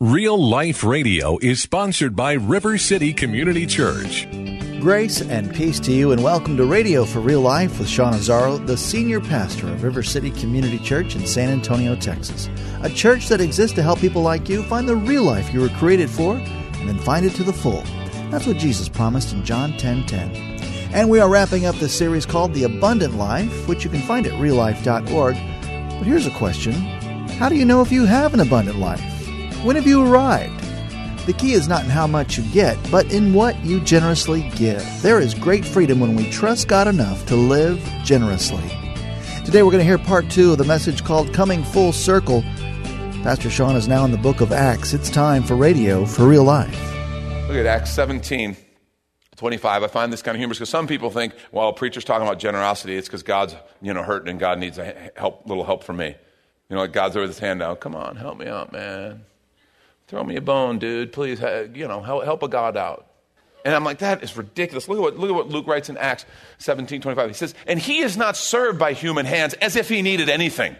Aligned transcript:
Real 0.00 0.38
Life 0.40 0.84
Radio 0.84 1.38
is 1.38 1.60
sponsored 1.60 2.14
by 2.14 2.34
River 2.34 2.78
City 2.78 3.12
Community 3.12 3.66
Church. 3.66 4.28
Grace 4.78 5.22
and 5.22 5.52
peace 5.52 5.80
to 5.80 5.90
you, 5.90 6.12
and 6.12 6.22
welcome 6.22 6.56
to 6.56 6.66
Radio 6.66 7.04
for 7.04 7.18
Real 7.18 7.40
Life 7.40 7.80
with 7.80 7.88
Sean 7.88 8.12
Azzaro, 8.12 8.64
the 8.64 8.76
senior 8.76 9.18
pastor 9.18 9.66
of 9.66 9.82
River 9.82 10.04
City 10.04 10.30
Community 10.30 10.78
Church 10.78 11.16
in 11.16 11.26
San 11.26 11.48
Antonio, 11.48 11.96
Texas. 11.96 12.48
A 12.84 12.88
church 12.88 13.26
that 13.26 13.40
exists 13.40 13.74
to 13.74 13.82
help 13.82 13.98
people 13.98 14.22
like 14.22 14.48
you 14.48 14.62
find 14.62 14.88
the 14.88 14.94
real 14.94 15.24
life 15.24 15.52
you 15.52 15.60
were 15.60 15.68
created 15.70 16.08
for 16.08 16.36
and 16.36 16.88
then 16.88 16.98
find 17.00 17.26
it 17.26 17.32
to 17.32 17.42
the 17.42 17.52
full. 17.52 17.82
That's 18.30 18.46
what 18.46 18.58
Jesus 18.58 18.88
promised 18.88 19.32
in 19.32 19.44
John 19.44 19.76
10 19.78 20.06
10. 20.06 20.30
And 20.92 21.10
we 21.10 21.18
are 21.18 21.28
wrapping 21.28 21.66
up 21.66 21.74
this 21.74 21.98
series 21.98 22.24
called 22.24 22.54
The 22.54 22.62
Abundant 22.62 23.14
Life, 23.14 23.66
which 23.66 23.82
you 23.82 23.90
can 23.90 24.02
find 24.02 24.28
at 24.28 24.32
reallife.org. 24.34 25.34
But 25.34 26.06
here's 26.06 26.28
a 26.28 26.30
question 26.30 26.74
How 27.40 27.48
do 27.48 27.56
you 27.56 27.64
know 27.64 27.80
if 27.80 27.90
you 27.90 28.04
have 28.04 28.32
an 28.32 28.38
abundant 28.38 28.78
life? 28.78 29.17
When 29.64 29.74
have 29.74 29.88
you 29.88 30.06
arrived? 30.06 30.64
The 31.26 31.32
key 31.32 31.52
is 31.52 31.66
not 31.66 31.82
in 31.82 31.90
how 31.90 32.06
much 32.06 32.38
you 32.38 32.44
get, 32.52 32.78
but 32.92 33.12
in 33.12 33.34
what 33.34 33.58
you 33.64 33.80
generously 33.80 34.48
give. 34.54 34.86
There 35.02 35.18
is 35.18 35.34
great 35.34 35.64
freedom 35.64 35.98
when 35.98 36.14
we 36.14 36.30
trust 36.30 36.68
God 36.68 36.86
enough 36.86 37.26
to 37.26 37.34
live 37.34 37.80
generously. 38.04 38.62
Today 39.44 39.64
we're 39.64 39.72
going 39.72 39.80
to 39.80 39.84
hear 39.84 39.98
part 39.98 40.30
two 40.30 40.52
of 40.52 40.58
the 40.58 40.64
message 40.64 41.02
called 41.02 41.34
Coming 41.34 41.64
Full 41.64 41.92
Circle. 41.92 42.42
Pastor 43.24 43.50
Sean 43.50 43.74
is 43.74 43.88
now 43.88 44.04
in 44.04 44.12
the 44.12 44.16
book 44.16 44.40
of 44.40 44.52
Acts. 44.52 44.94
It's 44.94 45.10
time 45.10 45.42
for 45.42 45.56
radio 45.56 46.04
for 46.04 46.28
real 46.28 46.44
life. 46.44 46.80
Look 47.48 47.56
at 47.56 47.66
Acts 47.66 47.90
17. 47.90 48.56
25. 49.34 49.82
I 49.82 49.86
find 49.88 50.12
this 50.12 50.22
kind 50.22 50.36
of 50.36 50.38
humorous 50.38 50.58
because 50.58 50.70
some 50.70 50.86
people 50.86 51.10
think, 51.10 51.34
well, 51.50 51.70
a 51.70 51.72
preacher's 51.72 52.04
talking 52.04 52.26
about 52.26 52.38
generosity. 52.38 52.96
It's 52.96 53.08
because 53.08 53.24
God's, 53.24 53.56
you 53.82 53.92
know, 53.92 54.04
hurting 54.04 54.28
and 54.28 54.38
God 54.38 54.60
needs 54.60 54.78
a 54.78 55.10
help, 55.16 55.46
little 55.46 55.64
help 55.64 55.82
from 55.82 55.96
me. 55.96 56.14
You 56.68 56.76
know, 56.76 56.78
like 56.78 56.92
God's 56.92 57.16
over 57.16 57.26
his 57.26 57.40
hand 57.40 57.60
out. 57.60 57.80
Come 57.80 57.96
on, 57.96 58.14
help 58.14 58.38
me 58.38 58.46
out, 58.46 58.72
man. 58.72 59.24
Throw 60.08 60.24
me 60.24 60.36
a 60.36 60.40
bone, 60.40 60.78
dude. 60.78 61.12
Please, 61.12 61.42
uh, 61.42 61.68
you 61.74 61.86
know, 61.86 62.00
help, 62.00 62.42
a 62.42 62.48
God 62.48 62.78
out. 62.78 63.06
And 63.64 63.74
I'm 63.74 63.84
like, 63.84 63.98
that 63.98 64.22
is 64.22 64.34
ridiculous. 64.36 64.88
Look 64.88 64.96
at, 64.96 65.02
what, 65.02 65.18
look 65.18 65.28
at 65.28 65.34
what 65.34 65.48
Luke 65.48 65.66
writes 65.66 65.90
in 65.90 65.98
Acts 65.98 66.24
17 66.58 67.02
25. 67.02 67.28
He 67.28 67.34
says, 67.34 67.54
And 67.66 67.78
he 67.78 67.98
is 67.98 68.16
not 68.16 68.34
served 68.34 68.78
by 68.78 68.94
human 68.94 69.26
hands 69.26 69.52
as 69.54 69.76
if 69.76 69.90
he 69.90 70.00
needed 70.00 70.30
anything, 70.30 70.76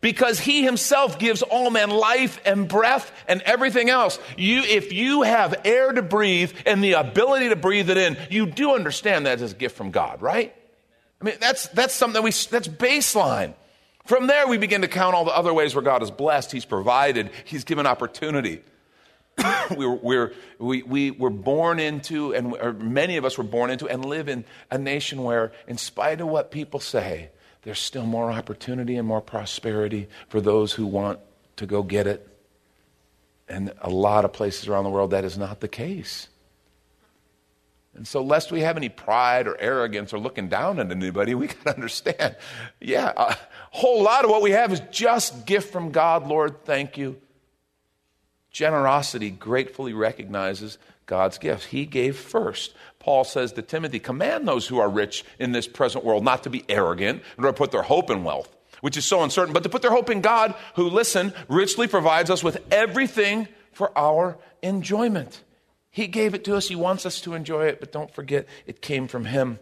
because 0.00 0.40
he 0.40 0.64
himself 0.64 1.20
gives 1.20 1.42
all 1.42 1.70
men 1.70 1.90
life 1.90 2.40
and 2.44 2.66
breath 2.66 3.12
and 3.28 3.40
everything 3.42 3.88
else. 3.88 4.18
You, 4.36 4.62
if 4.62 4.92
you 4.92 5.22
have 5.22 5.60
air 5.64 5.92
to 5.92 6.02
breathe 6.02 6.52
and 6.66 6.82
the 6.82 6.94
ability 6.94 7.50
to 7.50 7.56
breathe 7.56 7.88
it 7.88 7.96
in, 7.96 8.16
you 8.30 8.46
do 8.46 8.74
understand 8.74 9.26
that 9.26 9.40
as 9.40 9.52
a 9.52 9.54
gift 9.54 9.76
from 9.76 9.92
God, 9.92 10.20
right? 10.20 10.52
I 11.20 11.24
mean, 11.24 11.36
that's, 11.38 11.68
that's 11.68 11.94
something 11.94 12.14
that 12.14 12.24
we, 12.24 12.32
that's 12.32 12.66
baseline. 12.66 13.54
From 14.06 14.26
there, 14.26 14.48
we 14.48 14.58
begin 14.58 14.80
to 14.80 14.88
count 14.88 15.14
all 15.14 15.24
the 15.24 15.36
other 15.36 15.54
ways 15.54 15.76
where 15.76 15.84
God 15.84 16.02
is 16.02 16.10
blessed, 16.10 16.50
He's 16.50 16.64
provided, 16.64 17.30
He's 17.44 17.62
given 17.62 17.86
opportunity. 17.86 18.62
we're, 19.76 19.94
we're, 19.94 20.32
we, 20.58 20.82
we 20.82 21.10
were 21.10 21.30
born 21.30 21.78
into, 21.78 22.34
and 22.34 22.54
many 22.80 23.16
of 23.16 23.24
us 23.24 23.38
were 23.38 23.44
born 23.44 23.70
into, 23.70 23.88
and 23.88 24.04
live 24.04 24.28
in 24.28 24.44
a 24.70 24.78
nation 24.78 25.22
where, 25.22 25.52
in 25.66 25.78
spite 25.78 26.20
of 26.20 26.28
what 26.28 26.50
people 26.50 26.80
say, 26.80 27.30
there's 27.62 27.78
still 27.78 28.06
more 28.06 28.30
opportunity 28.30 28.96
and 28.96 29.06
more 29.06 29.20
prosperity 29.20 30.08
for 30.28 30.40
those 30.40 30.72
who 30.72 30.86
want 30.86 31.20
to 31.56 31.66
go 31.66 31.82
get 31.82 32.06
it. 32.06 32.28
And 33.48 33.72
a 33.80 33.90
lot 33.90 34.24
of 34.24 34.32
places 34.32 34.68
around 34.68 34.84
the 34.84 34.90
world, 34.90 35.10
that 35.10 35.24
is 35.24 35.38
not 35.38 35.60
the 35.60 35.68
case. 35.68 36.28
And 37.94 38.08
so, 38.08 38.22
lest 38.22 38.50
we 38.50 38.60
have 38.60 38.76
any 38.76 38.88
pride 38.88 39.46
or 39.46 39.56
arrogance 39.60 40.14
or 40.14 40.18
looking 40.18 40.48
down 40.48 40.80
on 40.80 40.90
anybody, 40.90 41.34
we 41.34 41.46
got 41.48 41.62
to 41.64 41.74
understand 41.74 42.36
yeah, 42.80 43.12
a 43.16 43.36
whole 43.70 44.02
lot 44.02 44.24
of 44.24 44.30
what 44.30 44.42
we 44.42 44.52
have 44.52 44.72
is 44.72 44.80
just 44.90 45.44
gift 45.44 45.70
from 45.70 45.90
God. 45.90 46.26
Lord, 46.26 46.64
thank 46.64 46.96
you. 46.96 47.20
Generosity 48.52 49.30
gratefully 49.30 49.94
recognizes 49.94 50.78
God's 51.06 51.38
gifts. 51.38 51.66
He 51.66 51.86
gave 51.86 52.16
first. 52.16 52.74
Paul 52.98 53.24
says 53.24 53.52
to 53.52 53.62
Timothy, 53.62 53.98
Command 53.98 54.46
those 54.46 54.68
who 54.68 54.78
are 54.78 54.88
rich 54.88 55.24
in 55.38 55.52
this 55.52 55.66
present 55.66 56.04
world 56.04 56.22
not 56.22 56.44
to 56.44 56.50
be 56.50 56.64
arrogant, 56.68 57.22
nor 57.38 57.50
to 57.50 57.56
put 57.56 57.70
their 57.70 57.82
hope 57.82 58.10
in 58.10 58.24
wealth, 58.24 58.54
which 58.80 58.96
is 58.96 59.04
so 59.04 59.22
uncertain, 59.22 59.52
but 59.52 59.62
to 59.62 59.68
put 59.68 59.82
their 59.82 59.90
hope 59.90 60.10
in 60.10 60.20
God, 60.20 60.54
who, 60.76 60.84
listen, 60.84 61.32
richly 61.48 61.88
provides 61.88 62.30
us 62.30 62.44
with 62.44 62.62
everything 62.70 63.48
for 63.72 63.96
our 63.98 64.38
enjoyment. 64.62 65.42
He 65.90 66.06
gave 66.06 66.34
it 66.34 66.44
to 66.44 66.56
us. 66.56 66.68
He 66.68 66.76
wants 66.76 67.04
us 67.04 67.20
to 67.22 67.34
enjoy 67.34 67.66
it, 67.66 67.80
but 67.80 67.92
don't 67.92 68.14
forget 68.14 68.46
it 68.66 68.80
came 68.80 69.08
from 69.08 69.24
Him 69.24 69.58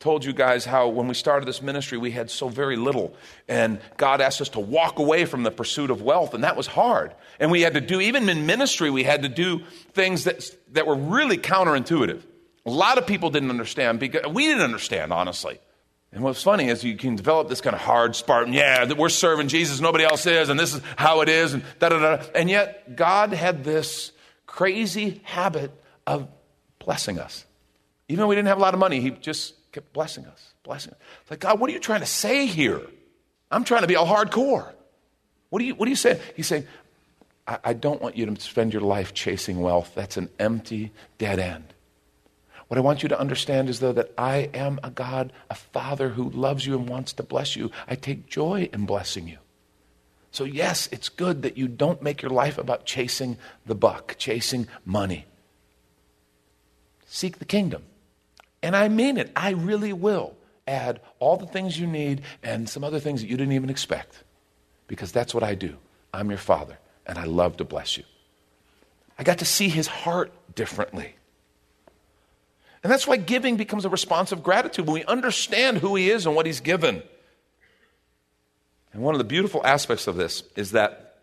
told 0.00 0.24
you 0.24 0.32
guys 0.32 0.64
how 0.64 0.88
when 0.88 1.08
we 1.08 1.14
started 1.14 1.46
this 1.46 1.62
ministry, 1.62 1.98
we 1.98 2.10
had 2.10 2.30
so 2.30 2.48
very 2.48 2.76
little. 2.76 3.14
And 3.48 3.80
God 3.96 4.20
asked 4.20 4.40
us 4.40 4.48
to 4.50 4.60
walk 4.60 4.98
away 4.98 5.24
from 5.24 5.42
the 5.42 5.50
pursuit 5.50 5.90
of 5.90 6.02
wealth, 6.02 6.34
and 6.34 6.44
that 6.44 6.56
was 6.56 6.66
hard. 6.66 7.14
And 7.40 7.50
we 7.50 7.62
had 7.62 7.74
to 7.74 7.80
do, 7.80 8.00
even 8.00 8.28
in 8.28 8.46
ministry, 8.46 8.90
we 8.90 9.04
had 9.04 9.22
to 9.22 9.28
do 9.28 9.62
things 9.92 10.24
that, 10.24 10.50
that 10.72 10.86
were 10.86 10.94
really 10.96 11.38
counterintuitive. 11.38 12.22
A 12.66 12.70
lot 12.70 12.98
of 12.98 13.06
people 13.06 13.30
didn't 13.30 13.50
understand 13.50 14.00
because 14.00 14.26
we 14.32 14.46
didn't 14.46 14.62
understand, 14.62 15.12
honestly. 15.12 15.58
And 16.12 16.22
what's 16.22 16.42
funny 16.42 16.68
is 16.68 16.84
you 16.84 16.96
can 16.96 17.16
develop 17.16 17.48
this 17.48 17.60
kind 17.60 17.76
of 17.76 17.82
hard 17.82 18.16
Spartan, 18.16 18.52
yeah, 18.54 18.84
that 18.84 18.96
we're 18.96 19.10
serving 19.10 19.48
Jesus, 19.48 19.80
nobody 19.80 20.04
else 20.04 20.26
is, 20.26 20.48
and 20.48 20.58
this 20.58 20.74
is 20.74 20.80
how 20.96 21.20
it 21.20 21.28
is, 21.28 21.52
and 21.52 21.62
da 21.78 21.90
da 21.90 21.98
da. 21.98 22.24
And 22.34 22.48
yet, 22.48 22.96
God 22.96 23.32
had 23.32 23.62
this 23.62 24.12
crazy 24.46 25.20
habit 25.24 25.70
of 26.06 26.28
blessing 26.78 27.18
us. 27.18 27.44
Even 28.08 28.20
though 28.20 28.26
we 28.28 28.34
didn't 28.34 28.48
have 28.48 28.56
a 28.56 28.62
lot 28.62 28.72
of 28.72 28.80
money, 28.80 29.00
He 29.00 29.10
just 29.10 29.54
kept 29.72 29.92
blessing 29.92 30.26
us, 30.26 30.54
blessing 30.62 30.92
us. 30.92 30.98
It's 31.22 31.30
like, 31.30 31.40
God, 31.40 31.60
what 31.60 31.70
are 31.70 31.72
you 31.72 31.80
trying 31.80 32.00
to 32.00 32.06
say 32.06 32.46
here? 32.46 32.80
I'm 33.50 33.64
trying 33.64 33.82
to 33.82 33.86
be 33.86 33.96
all 33.96 34.06
hardcore. 34.06 34.72
What 35.50 35.62
are 35.62 35.64
you, 35.64 35.74
what 35.74 35.86
are 35.86 35.90
you 35.90 35.96
saying? 35.96 36.20
He's 36.36 36.46
saying, 36.46 36.66
I, 37.46 37.58
I 37.64 37.72
don't 37.72 38.02
want 38.02 38.16
you 38.16 38.26
to 38.26 38.40
spend 38.40 38.72
your 38.72 38.82
life 38.82 39.14
chasing 39.14 39.60
wealth. 39.60 39.92
That's 39.94 40.16
an 40.16 40.28
empty, 40.38 40.92
dead 41.16 41.38
end. 41.38 41.74
What 42.68 42.76
I 42.76 42.82
want 42.82 43.02
you 43.02 43.08
to 43.08 43.18
understand 43.18 43.70
is, 43.70 43.80
though, 43.80 43.92
that 43.92 44.12
I 44.18 44.50
am 44.52 44.78
a 44.82 44.90
God, 44.90 45.32
a 45.48 45.54
Father 45.54 46.10
who 46.10 46.28
loves 46.28 46.66
you 46.66 46.78
and 46.78 46.86
wants 46.86 47.14
to 47.14 47.22
bless 47.22 47.56
you. 47.56 47.70
I 47.86 47.94
take 47.94 48.26
joy 48.26 48.68
in 48.72 48.84
blessing 48.84 49.26
you. 49.26 49.38
So, 50.30 50.44
yes, 50.44 50.88
it's 50.92 51.08
good 51.08 51.40
that 51.42 51.56
you 51.56 51.66
don't 51.66 52.02
make 52.02 52.20
your 52.20 52.30
life 52.30 52.58
about 52.58 52.84
chasing 52.84 53.38
the 53.64 53.74
buck, 53.74 54.16
chasing 54.18 54.68
money. 54.84 55.24
Seek 57.06 57.38
the 57.38 57.46
kingdom. 57.46 57.84
And 58.62 58.74
I 58.74 58.88
mean 58.88 59.16
it. 59.16 59.30
I 59.36 59.50
really 59.50 59.92
will 59.92 60.36
add 60.66 61.00
all 61.18 61.36
the 61.36 61.46
things 61.46 61.78
you 61.78 61.86
need 61.86 62.22
and 62.42 62.68
some 62.68 62.84
other 62.84 63.00
things 63.00 63.20
that 63.20 63.28
you 63.28 63.36
didn't 63.36 63.52
even 63.52 63.70
expect. 63.70 64.24
Because 64.86 65.12
that's 65.12 65.34
what 65.34 65.42
I 65.42 65.54
do. 65.54 65.76
I'm 66.12 66.30
your 66.30 66.38
father, 66.38 66.78
and 67.06 67.18
I 67.18 67.24
love 67.24 67.58
to 67.58 67.64
bless 67.64 67.96
you. 67.96 68.04
I 69.18 69.22
got 69.22 69.38
to 69.38 69.44
see 69.44 69.68
his 69.68 69.86
heart 69.86 70.32
differently. 70.54 71.14
And 72.82 72.92
that's 72.92 73.06
why 73.06 73.16
giving 73.16 73.56
becomes 73.56 73.84
a 73.84 73.88
response 73.88 74.32
of 74.32 74.42
gratitude 74.42 74.86
when 74.86 74.94
we 74.94 75.04
understand 75.04 75.78
who 75.78 75.96
he 75.96 76.10
is 76.10 76.26
and 76.26 76.34
what 76.36 76.46
he's 76.46 76.60
given. 76.60 77.02
And 78.92 79.02
one 79.02 79.14
of 79.14 79.18
the 79.18 79.24
beautiful 79.24 79.64
aspects 79.66 80.06
of 80.06 80.16
this 80.16 80.44
is 80.56 80.70
that 80.72 81.16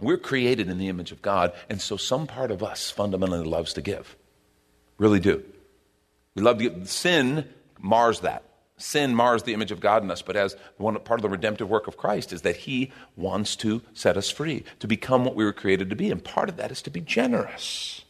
we're 0.00 0.18
created 0.18 0.68
in 0.68 0.78
the 0.78 0.88
image 0.88 1.12
of 1.12 1.22
God, 1.22 1.52
and 1.70 1.80
so 1.80 1.96
some 1.96 2.26
part 2.26 2.50
of 2.50 2.62
us 2.62 2.90
fundamentally 2.90 3.46
loves 3.46 3.74
to 3.74 3.82
give. 3.82 4.16
Really 4.98 5.20
do. 5.20 5.44
We 6.34 6.42
love 6.42 6.58
to 6.58 6.68
get 6.68 6.88
sin 6.88 7.48
mars 7.78 8.20
that. 8.20 8.44
Sin 8.78 9.14
mars 9.14 9.44
the 9.44 9.54
image 9.54 9.70
of 9.70 9.80
God 9.80 10.02
in 10.02 10.10
us, 10.10 10.22
but 10.22 10.34
as 10.34 10.56
one 10.76 10.98
part 11.00 11.20
of 11.20 11.22
the 11.22 11.28
redemptive 11.28 11.68
work 11.68 11.86
of 11.86 11.96
Christ 11.96 12.32
is 12.32 12.42
that 12.42 12.56
He 12.56 12.90
wants 13.16 13.54
to 13.56 13.82
set 13.92 14.16
us 14.16 14.30
free, 14.30 14.64
to 14.80 14.88
become 14.88 15.24
what 15.24 15.36
we 15.36 15.44
were 15.44 15.52
created 15.52 15.90
to 15.90 15.96
be. 15.96 16.10
And 16.10 16.22
part 16.22 16.48
of 16.48 16.56
that 16.56 16.72
is 16.72 16.82
to 16.82 16.90
be 16.90 17.00
generous. 17.00 18.04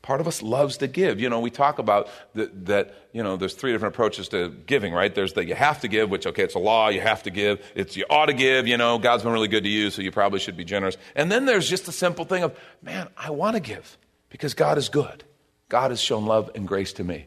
Part 0.00 0.20
of 0.20 0.28
us 0.28 0.42
loves 0.42 0.78
to 0.78 0.86
give. 0.86 1.18
You 1.18 1.28
know, 1.28 1.40
we 1.40 1.50
talk 1.50 1.78
about 1.78 2.08
that, 2.34 2.66
that, 2.66 2.94
you 3.12 3.22
know, 3.22 3.36
there's 3.36 3.54
three 3.54 3.72
different 3.72 3.94
approaches 3.94 4.28
to 4.28 4.50
giving, 4.50 4.92
right? 4.92 5.14
There's 5.14 5.32
the 5.32 5.44
you 5.44 5.54
have 5.54 5.80
to 5.80 5.88
give, 5.88 6.10
which, 6.10 6.26
okay, 6.26 6.44
it's 6.44 6.54
a 6.54 6.58
law, 6.58 6.88
you 6.88 7.00
have 7.00 7.22
to 7.24 7.30
give. 7.30 7.64
It's 7.74 7.96
you 7.96 8.04
ought 8.08 8.26
to 8.26 8.34
give, 8.34 8.66
you 8.66 8.76
know, 8.76 8.98
God's 8.98 9.22
been 9.22 9.32
really 9.32 9.48
good 9.48 9.64
to 9.64 9.70
you, 9.70 9.90
so 9.90 10.02
you 10.02 10.12
probably 10.12 10.40
should 10.40 10.56
be 10.56 10.64
generous. 10.64 10.96
And 11.14 11.32
then 11.32 11.46
there's 11.46 11.68
just 11.68 11.86
the 11.86 11.92
simple 11.92 12.24
thing 12.24 12.42
of, 12.42 12.58
man, 12.82 13.08
I 13.16 13.30
want 13.30 13.54
to 13.56 13.60
give 13.60 13.98
because 14.28 14.54
God 14.54 14.78
is 14.78 14.88
good. 14.88 15.24
God 15.68 15.90
has 15.90 16.00
shown 16.00 16.26
love 16.26 16.50
and 16.54 16.66
grace 16.66 16.92
to 16.94 17.04
me. 17.04 17.26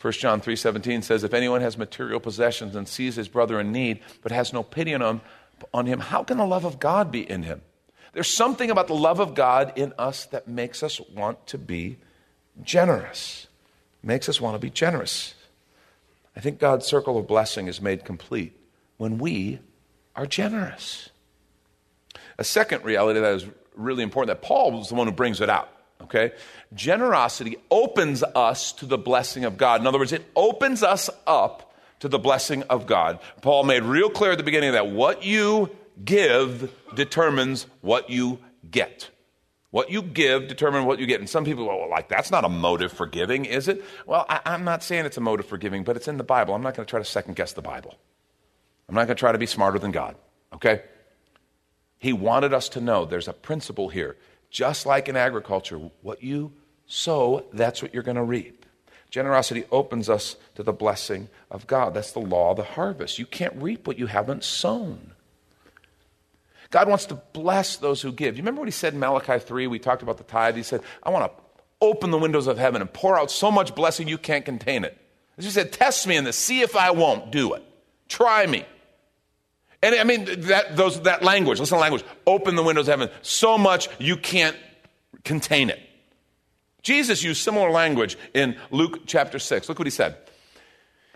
1 0.00 0.12
John 0.14 0.40
3:17 0.40 1.02
says 1.02 1.24
if 1.24 1.34
anyone 1.34 1.62
has 1.62 1.78
material 1.78 2.20
possessions 2.20 2.76
and 2.76 2.86
sees 2.86 3.16
his 3.16 3.28
brother 3.28 3.58
in 3.58 3.72
need 3.72 4.00
but 4.22 4.30
has 4.30 4.52
no 4.52 4.62
pity 4.62 4.94
on 4.94 5.02
him, 5.02 5.20
on 5.72 5.86
him 5.86 6.00
how 6.00 6.22
can 6.22 6.36
the 6.36 6.46
love 6.46 6.64
of 6.64 6.78
God 6.78 7.10
be 7.10 7.28
in 7.28 7.42
him? 7.42 7.62
There's 8.12 8.28
something 8.28 8.70
about 8.70 8.86
the 8.86 8.94
love 8.94 9.20
of 9.20 9.34
God 9.34 9.72
in 9.76 9.92
us 9.98 10.26
that 10.26 10.48
makes 10.48 10.82
us 10.82 11.00
want 11.00 11.46
to 11.48 11.58
be 11.58 11.98
generous. 12.62 13.46
Makes 14.02 14.28
us 14.28 14.40
want 14.40 14.54
to 14.54 14.58
be 14.58 14.70
generous. 14.70 15.34
I 16.36 16.40
think 16.40 16.58
God's 16.58 16.86
circle 16.86 17.18
of 17.18 17.26
blessing 17.26 17.66
is 17.66 17.80
made 17.80 18.04
complete 18.04 18.58
when 18.98 19.18
we 19.18 19.58
are 20.14 20.26
generous. 20.26 21.10
A 22.38 22.44
second 22.44 22.84
reality 22.84 23.20
that 23.20 23.34
is 23.34 23.46
really 23.74 24.02
important 24.02 24.28
that 24.28 24.46
Paul 24.46 24.72
was 24.72 24.88
the 24.88 24.94
one 24.94 25.06
who 25.06 25.12
brings 25.12 25.40
it 25.40 25.50
out. 25.50 25.70
Okay? 26.00 26.32
Generosity 26.74 27.56
opens 27.70 28.22
us 28.22 28.72
to 28.72 28.86
the 28.86 28.98
blessing 28.98 29.44
of 29.44 29.56
God. 29.56 29.80
In 29.80 29.86
other 29.86 29.98
words, 29.98 30.12
it 30.12 30.24
opens 30.36 30.82
us 30.82 31.10
up 31.26 31.74
to 32.00 32.08
the 32.08 32.18
blessing 32.18 32.62
of 32.64 32.86
God. 32.86 33.18
Paul 33.42 33.64
made 33.64 33.82
real 33.82 34.10
clear 34.10 34.32
at 34.32 34.38
the 34.38 34.44
beginning 34.44 34.72
that 34.72 34.88
what 34.88 35.24
you 35.24 35.70
give 36.04 36.72
determines 36.94 37.66
what 37.80 38.10
you 38.10 38.38
get. 38.70 39.10
What 39.70 39.90
you 39.90 40.02
give 40.02 40.48
determines 40.48 40.86
what 40.86 40.98
you 40.98 41.06
get. 41.06 41.20
And 41.20 41.28
some 41.28 41.44
people 41.44 41.68
are 41.68 41.88
like, 41.88 42.08
that's 42.08 42.30
not 42.30 42.44
a 42.44 42.48
motive 42.48 42.92
for 42.92 43.06
giving, 43.06 43.44
is 43.44 43.68
it? 43.68 43.84
Well, 44.06 44.24
I, 44.28 44.40
am 44.46 44.64
not 44.64 44.82
saying 44.82 45.06
it's 45.06 45.16
a 45.16 45.20
motive 45.20 45.46
for 45.46 45.58
giving, 45.58 45.84
but 45.84 45.96
it's 45.96 46.08
in 46.08 46.16
the 46.16 46.24
Bible. 46.24 46.54
I'm 46.54 46.62
not 46.62 46.74
going 46.74 46.86
to 46.86 46.90
try 46.90 46.98
to 47.00 47.04
second 47.04 47.36
guess 47.36 47.52
the 47.52 47.62
Bible. 47.62 47.94
I'm 48.88 48.94
not 48.94 49.06
going 49.06 49.16
to 49.16 49.20
try 49.20 49.32
to 49.32 49.38
be 49.38 49.46
smarter 49.46 49.78
than 49.78 49.90
God, 49.90 50.16
okay? 50.54 50.82
He 51.98 52.12
wanted 52.12 52.54
us 52.54 52.68
to 52.70 52.80
know 52.80 53.04
there's 53.04 53.28
a 53.28 53.32
principle 53.32 53.88
here. 53.88 54.16
Just 54.56 54.86
like 54.86 55.06
in 55.06 55.16
agriculture, 55.16 55.78
what 56.00 56.22
you 56.22 56.50
sow, 56.86 57.44
that's 57.52 57.82
what 57.82 57.92
you're 57.92 58.02
going 58.02 58.16
to 58.16 58.22
reap. 58.22 58.64
Generosity 59.10 59.64
opens 59.70 60.08
us 60.08 60.36
to 60.54 60.62
the 60.62 60.72
blessing 60.72 61.28
of 61.50 61.66
God. 61.66 61.92
That's 61.92 62.12
the 62.12 62.20
law 62.20 62.52
of 62.52 62.56
the 62.56 62.62
harvest. 62.62 63.18
You 63.18 63.26
can't 63.26 63.52
reap 63.56 63.86
what 63.86 63.98
you 63.98 64.06
haven't 64.06 64.44
sown. 64.44 65.12
God 66.70 66.88
wants 66.88 67.04
to 67.04 67.16
bless 67.34 67.76
those 67.76 68.00
who 68.00 68.10
give. 68.10 68.38
You 68.38 68.42
remember 68.42 68.62
what 68.62 68.68
he 68.68 68.72
said 68.72 68.94
in 68.94 68.98
Malachi 68.98 69.40
3? 69.40 69.66
We 69.66 69.78
talked 69.78 70.02
about 70.02 70.16
the 70.16 70.24
tithe. 70.24 70.56
He 70.56 70.62
said, 70.62 70.80
I 71.02 71.10
want 71.10 71.30
to 71.30 71.42
open 71.82 72.10
the 72.10 72.16
windows 72.16 72.46
of 72.46 72.56
heaven 72.56 72.80
and 72.80 72.90
pour 72.90 73.18
out 73.18 73.30
so 73.30 73.50
much 73.50 73.74
blessing 73.74 74.08
you 74.08 74.16
can't 74.16 74.46
contain 74.46 74.84
it. 74.84 74.96
He 75.38 75.50
said, 75.50 75.70
Test 75.70 76.06
me 76.06 76.16
in 76.16 76.24
this, 76.24 76.34
see 76.34 76.62
if 76.62 76.76
I 76.76 76.92
won't 76.92 77.30
do 77.30 77.52
it. 77.52 77.62
Try 78.08 78.46
me. 78.46 78.64
And 79.82 79.94
I 79.94 80.04
mean, 80.04 80.24
that, 80.42 80.76
those, 80.76 81.00
that 81.02 81.22
language, 81.22 81.60
listen 81.60 81.76
to 81.76 81.80
language, 81.80 82.04
open 82.26 82.54
the 82.54 82.62
windows 82.62 82.88
of 82.88 82.98
heaven 82.98 83.14
so 83.22 83.58
much 83.58 83.88
you 83.98 84.16
can't 84.16 84.56
contain 85.24 85.70
it. 85.70 85.80
Jesus 86.82 87.22
used 87.22 87.42
similar 87.42 87.70
language 87.70 88.16
in 88.32 88.56
Luke 88.70 89.02
chapter 89.06 89.38
6. 89.38 89.68
Look 89.68 89.78
what 89.78 89.86
he 89.86 89.90
said. 89.90 90.16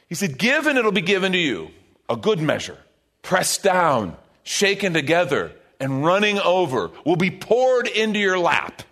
He 0.08 0.14
said, 0.14 0.36
Give 0.36 0.66
and 0.66 0.76
it'll 0.76 0.92
be 0.92 1.00
given 1.00 1.32
to 1.32 1.38
you, 1.38 1.70
a 2.08 2.16
good 2.16 2.40
measure, 2.40 2.76
pressed 3.22 3.62
down, 3.62 4.16
shaken 4.42 4.92
together, 4.92 5.52
and 5.78 6.04
running 6.04 6.38
over, 6.40 6.90
will 7.06 7.16
be 7.16 7.30
poured 7.30 7.86
into 7.86 8.18
your 8.18 8.38
lap. 8.38 8.82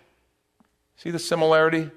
See 0.95 1.11
the 1.11 1.19
similarity? 1.19 1.91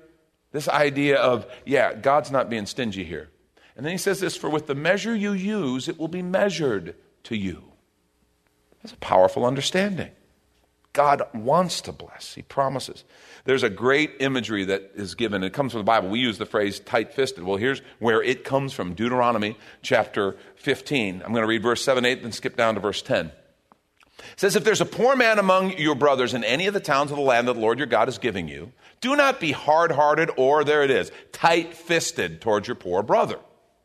This 0.50 0.68
idea 0.68 1.18
of, 1.18 1.46
yeah, 1.64 1.94
God's 1.94 2.30
not 2.30 2.50
being 2.50 2.66
stingy 2.66 3.04
here. 3.04 3.30
And 3.76 3.86
then 3.86 3.92
he 3.92 3.98
says 3.98 4.20
this 4.20 4.36
For 4.36 4.50
with 4.50 4.66
the 4.66 4.74
measure 4.74 5.14
you 5.14 5.32
use, 5.32 5.88
it 5.88 5.98
will 5.98 6.08
be 6.08 6.22
measured 6.22 6.94
to 7.24 7.36
you. 7.36 7.64
That's 8.82 8.94
a 8.94 8.98
powerful 8.98 9.44
understanding. 9.44 10.10
God 10.92 11.22
wants 11.32 11.80
to 11.82 11.92
bless, 11.92 12.34
He 12.34 12.42
promises. 12.42 13.04
There's 13.44 13.62
a 13.62 13.70
great 13.70 14.16
imagery 14.20 14.66
that 14.66 14.92
is 14.94 15.14
given. 15.14 15.42
It 15.42 15.52
comes 15.52 15.72
from 15.72 15.80
the 15.80 15.84
Bible. 15.84 16.10
We 16.10 16.20
use 16.20 16.38
the 16.38 16.46
phrase 16.46 16.80
tight 16.80 17.14
fisted. 17.14 17.44
Well, 17.44 17.56
here's 17.56 17.80
where 17.98 18.22
it 18.22 18.44
comes 18.44 18.72
from 18.72 18.94
Deuteronomy 18.94 19.56
chapter 19.80 20.36
15. 20.56 21.22
I'm 21.24 21.32
going 21.32 21.42
to 21.42 21.48
read 21.48 21.62
verse 21.62 21.82
7 21.82 22.04
8, 22.04 22.22
then 22.22 22.32
skip 22.32 22.56
down 22.56 22.74
to 22.74 22.80
verse 22.80 23.00
10. 23.02 23.26
It 23.26 24.40
says, 24.40 24.54
If 24.54 24.64
there's 24.64 24.80
a 24.80 24.86
poor 24.86 25.16
man 25.16 25.38
among 25.38 25.78
your 25.78 25.94
brothers 25.94 26.34
in 26.34 26.44
any 26.44 26.66
of 26.66 26.74
the 26.74 26.80
towns 26.80 27.10
of 27.10 27.16
the 27.16 27.22
land 27.22 27.48
that 27.48 27.54
the 27.54 27.60
Lord 27.60 27.78
your 27.78 27.86
God 27.86 28.08
is 28.08 28.18
giving 28.18 28.48
you, 28.48 28.72
do 29.00 29.16
not 29.16 29.40
be 29.40 29.52
hard 29.52 29.92
hearted 29.92 30.30
or, 30.36 30.62
there 30.62 30.82
it 30.82 30.90
is, 30.90 31.10
tight 31.32 31.74
fisted 31.74 32.40
towards 32.40 32.68
your 32.68 32.76
poor 32.76 33.02
brother. 33.02 33.38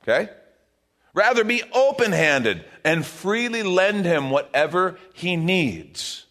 Okay? 0.04 0.30
Rather, 1.18 1.44
be 1.44 1.64
open 1.74 2.12
handed 2.12 2.64
and 2.84 3.04
freely 3.04 3.64
lend 3.64 4.06
him 4.06 4.30
whatever 4.30 5.00
he 5.14 5.36
needs. 5.36 6.28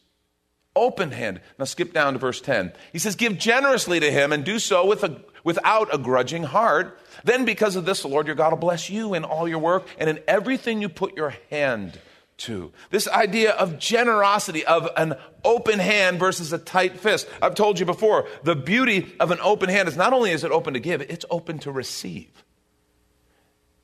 Open 0.77 1.11
handed. 1.11 1.43
Now 1.59 1.65
skip 1.65 1.93
down 1.93 2.13
to 2.13 2.21
verse 2.21 2.41
10. 2.41 2.73
He 2.93 3.01
says, 3.01 3.17
Give 3.17 3.37
generously 3.37 3.99
to 3.99 4.13
him 4.13 4.33
and 4.33 4.45
do 4.45 4.61
so 4.61 4.87
with 4.87 5.03
a, 5.03 5.21
without 5.43 5.93
a 5.93 5.99
grudging 5.99 6.45
heart. 6.45 7.01
Then, 7.25 7.45
because 7.45 7.75
of 7.75 7.85
this, 7.85 8.03
the 8.03 8.07
Lord 8.07 8.29
your 8.29 8.37
God 8.37 8.53
will 8.53 8.59
bless 8.59 8.89
you 8.89 9.13
in 9.15 9.25
all 9.25 9.49
your 9.49 9.59
work 9.59 9.89
and 9.99 10.09
in 10.09 10.21
everything 10.29 10.81
you 10.81 10.89
put 10.89 11.17
your 11.17 11.35
hand 11.51 11.99
to. 12.37 12.71
This 12.91 13.09
idea 13.09 13.55
of 13.55 13.81
generosity, 13.81 14.65
of 14.67 14.89
an 14.97 15.17
open 15.45 15.81
hand 15.81 16.21
versus 16.21 16.53
a 16.53 16.59
tight 16.59 17.01
fist. 17.01 17.27
I've 17.43 17.57
told 17.57 17.81
you 17.81 17.87
before, 17.87 18.29
the 18.45 18.55
beauty 18.55 19.17
of 19.19 19.33
an 19.33 19.41
open 19.43 19.69
hand 19.69 19.89
is 19.89 19.97
not 19.97 20.13
only 20.13 20.31
is 20.31 20.45
it 20.45 20.53
open 20.53 20.75
to 20.75 20.81
give, 20.81 21.01
it's 21.01 21.25
open 21.29 21.59
to 21.59 21.73
receive. 21.73 22.45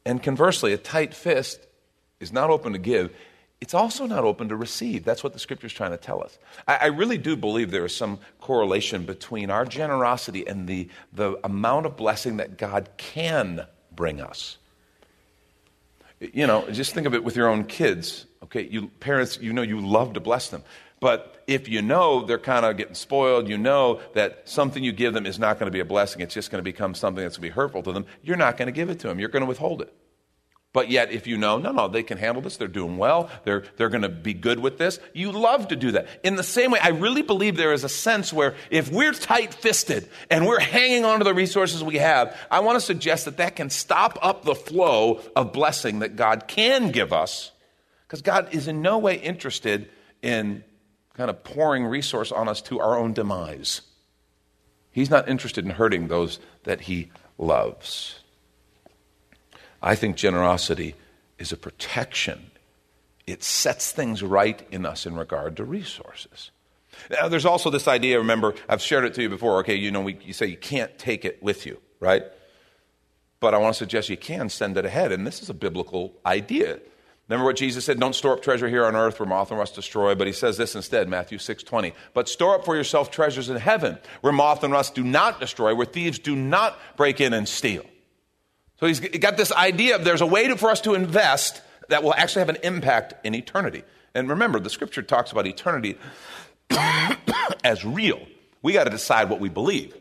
And 0.05 0.23
conversely, 0.23 0.73
a 0.73 0.79
tight 0.79 1.15
fist 1.15 1.67
is 2.21 2.33
not 2.33 2.51
open 2.51 2.73
to 2.73 2.79
give. 2.79 3.15
It's 3.61 3.75
also 3.75 4.07
not 4.07 4.25
open 4.25 4.49
to 4.49 4.57
receive. 4.57 5.05
That's 5.05 5.23
what 5.23 5.33
the 5.33 5.39
scripture 5.39 5.69
is 5.69 5.73
trying 5.73 5.93
to 5.93 5.97
tell 5.97 6.23
us. 6.23 6.37
I, 6.67 6.77
I, 6.77 6.87
really 6.87 7.17
do 7.17 7.37
believe 7.37 7.71
there 7.71 7.85
is 7.85 7.95
some 7.95 8.19
correlation 8.41 9.05
between 9.05 9.51
our 9.51 9.65
generosity 9.65 10.45
and 10.49 10.67
the, 10.67 10.89
the 11.13 11.39
amount 11.45 11.87
of 11.87 11.97
blessing 11.97 12.39
that 12.39 12.59
God 12.59 12.89
can 12.97 13.65
bring 13.95 14.21
us. 14.21 14.59
You 16.19 16.49
know, 16.49 16.69
just 16.71 16.93
think 16.93 17.07
of 17.07 17.15
it 17.15 17.23
with 17.23 17.37
your 17.37 17.49
own 17.49 17.63
kids. 17.65 18.27
Okay, 18.43 18.67
you 18.67 18.89
parents, 18.89 19.39
you 19.41 19.53
know 19.53 19.63
you 19.63 19.81
love 19.81 20.15
to 20.15 20.21
bless 20.21 20.49
them. 20.49 20.65
But 21.03 21.43
if 21.49 21.69
you 21.69 21.83
know 21.83 22.25
they're 22.25 22.39
kind 22.39 22.65
of 22.65 22.77
getting 22.77 22.95
spoiled, 22.95 23.49
you 23.49 23.59
know 23.59 23.99
that 24.15 24.49
something 24.49 24.85
you 24.85 24.93
give 24.93 25.15
them 25.15 25.27
is 25.27 25.37
not 25.37 25.59
going 25.59 25.67
to 25.67 25.73
be 25.73 25.81
a 25.81 25.85
blessing, 25.85 26.23
it's 26.23 26.33
just 26.33 26.53
going 26.53 26.61
to 26.61 26.63
become 26.63 26.95
something 26.95 27.25
that's 27.25 27.39
going 27.39 27.49
to 27.49 27.55
be 27.55 27.61
hurtful 27.61 27.83
to 27.83 27.91
them, 27.91 28.07
you're 28.23 28.37
not 28.37 28.57
going 28.57 28.67
to 28.67 28.73
give 28.73 28.89
it 28.89 29.01
to 29.01 29.09
them. 29.09 29.19
You're 29.19 29.29
going 29.29 29.41
to 29.43 29.49
withhold 29.49 29.83
it. 29.83 29.93
But 30.73 30.91
yet, 30.91 31.11
if 31.11 31.27
you 31.27 31.37
know, 31.37 31.59
no, 31.59 31.73
no, 31.73 31.89
they 31.89 32.05
can 32.05 32.19
handle 32.19 32.41
this, 32.41 32.57
they're 32.57 32.69
doing 32.69 32.99
well, 32.99 33.29
they're, 33.43 33.65
they're 33.77 33.89
going 33.89 34.03
to 34.03 34.09
be 34.09 34.33
good 34.33 34.61
with 34.61 34.79
this, 34.79 35.01
you 35.13 35.33
love 35.33 35.67
to 35.69 35.77
do 35.77 35.91
that. 35.91 36.07
In 36.23 36.37
the 36.37 36.45
same 36.45 36.71
way, 36.71 36.79
I 36.81 36.91
really 36.91 37.23
believe 37.23 37.57
there 37.57 37.73
is 37.73 37.83
a 37.83 37.89
sense 37.89 38.33
where 38.33 38.55
if 38.71 38.89
we're 38.93 39.13
tight 39.13 39.53
fisted 39.53 40.09
and 40.31 40.47
we're 40.47 40.61
hanging 40.61 41.05
on 41.05 41.19
to 41.19 41.25
the 41.25 41.35
resources 41.35 41.83
we 41.83 41.99
have, 41.99 42.39
I 42.49 42.61
want 42.61 42.77
to 42.77 42.81
suggest 42.81 43.25
that 43.25 43.39
that 43.39 43.57
can 43.57 43.71
stop 43.71 44.21
up 44.23 44.45
the 44.45 44.55
flow 44.55 45.21
of 45.35 45.53
blessing 45.53 45.99
that 45.99 46.15
God 46.15 46.47
can 46.47 46.93
give 46.93 47.13
us, 47.13 47.51
because 48.07 48.23
God 48.23 48.55
is 48.55 48.69
in 48.69 48.83
no 48.83 48.99
way 48.99 49.17
interested 49.17 49.91
in 50.23 50.63
kind 51.15 51.31
of 51.31 51.45
pouring 51.45 51.85
resource 51.85 52.33
on 52.33 52.49
us 52.49 52.63
to 52.63 52.81
our 52.81 52.99
own 52.99 53.13
demise. 53.13 53.83
He's 54.91 55.11
not 55.11 55.29
interested 55.29 55.65
in 55.65 55.73
hurting 55.73 56.09
those 56.09 56.39
that 56.65 56.83
he 56.83 57.11
loves. 57.39 58.21
I 59.83 59.95
think 59.95 60.17
generosity 60.17 60.95
is 61.39 61.53
a 61.53 61.57
protection. 61.57 62.51
It 63.27 63.43
sets 63.43 63.91
things 63.91 64.23
right 64.23 64.67
in 64.71 64.87
us 64.87 65.07
in 65.07 65.17
regard 65.17 65.57
to 65.57 65.65
resources. 65.65 66.51
Now, 67.11 67.29
there's 67.29 67.47
also 67.47 67.71
this 67.71 67.89
idea, 67.89 68.19
remember, 68.19 68.55
I've 68.69 68.83
shared 68.83 69.05
it 69.05 69.15
to 69.15 69.23
you 69.23 69.29
before. 69.29 69.59
Okay, 69.61 69.75
you 69.75 69.91
know, 69.91 70.03
we, 70.03 70.19
you 70.23 70.33
say 70.33 70.47
you 70.47 70.57
can't 70.57 70.97
take 70.99 71.25
it 71.25 71.43
with 71.43 71.67
you, 71.67 71.81
right? 72.01 72.23
But 73.41 73.55
I 73.55 73.59
want 73.59 73.75
to 73.75 73.79
suggest 73.79 74.09
you 74.09 74.17
can 74.17 74.49
send 74.49 74.77
it 74.77 74.85
ahead. 74.85 75.11
And 75.11 75.27
this 75.27 75.43
is 75.43 75.51
a 75.51 75.55
biblical 75.55 76.13
idea. 76.25 76.79
Remember 77.33 77.47
what 77.47 77.57
Jesus 77.57 77.87
said, 77.87 77.99
don't 77.99 78.15
store 78.15 78.35
up 78.35 78.43
treasure 78.43 78.69
here 78.69 78.85
on 78.85 78.95
earth 78.95 79.19
where 79.19 79.27
moth 79.27 79.51
and 79.51 79.59
rust 79.59 79.75
destroy, 79.75 80.15
but 80.15 80.27
he 80.27 80.35
says 80.35 80.59
this 80.59 80.75
instead, 80.75 81.09
Matthew 81.09 81.39
6:20. 81.39 81.95
But 82.13 82.29
store 82.29 82.57
up 82.57 82.65
for 82.67 82.77
yourself 82.77 83.11
treasures 83.11 83.49
in 83.49 83.57
heaven, 83.57 83.99
where 84.21 84.35
moth 84.35 84.63
and 84.63 84.73
rust 84.73 84.95
do 84.95 85.03
not 85.03 85.41
destroy, 85.41 85.75
where 85.75 85.87
thieves 85.87 86.19
do 86.19 86.37
not 86.37 86.79
break 86.97 87.23
in 87.23 87.33
and 87.33 87.49
steal. 87.49 87.85
So 88.79 88.87
he's 88.87 89.01
got 89.01 89.39
this 89.39 89.51
idea 89.51 89.97
of 89.97 90.05
there's 90.05 90.21
a 90.21 90.27
way 90.27 90.47
to, 90.47 90.59
for 90.59 90.71
us 90.71 90.83
to 90.83 90.93
invest 90.93 91.63
that 91.89 92.03
will 92.03 92.13
actually 92.15 92.41
have 92.41 92.51
an 92.51 92.59
impact 92.63 93.15
in 93.25 93.35
eternity. 93.35 93.83
And 94.15 94.29
remember, 94.29 94.61
the 94.61 94.69
scripture 94.69 95.03
talks 95.03 95.33
about 95.33 95.47
eternity 95.47 95.97
as 97.65 97.83
real. 97.83 98.21
We 98.61 98.75
got 98.75 98.85
to 98.85 98.91
decide 98.91 99.31
what 99.31 99.41
we 99.41 99.49
believe. 99.49 99.97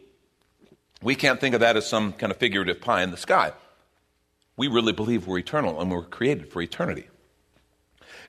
We 1.01 1.15
can't 1.15 1.39
think 1.39 1.55
of 1.55 1.61
that 1.61 1.77
as 1.77 1.87
some 1.87 2.11
kind 2.11 2.31
of 2.31 2.37
figurative 2.37 2.81
pie 2.81 3.03
in 3.03 3.11
the 3.11 3.17
sky. 3.17 3.53
We 4.57 4.67
really 4.67 4.91
believe 4.91 5.27
we're 5.27 5.37
eternal 5.37 5.79
and 5.79 5.89
we're 5.89 6.03
created 6.03 6.51
for 6.51 6.61
eternity. 6.61 7.07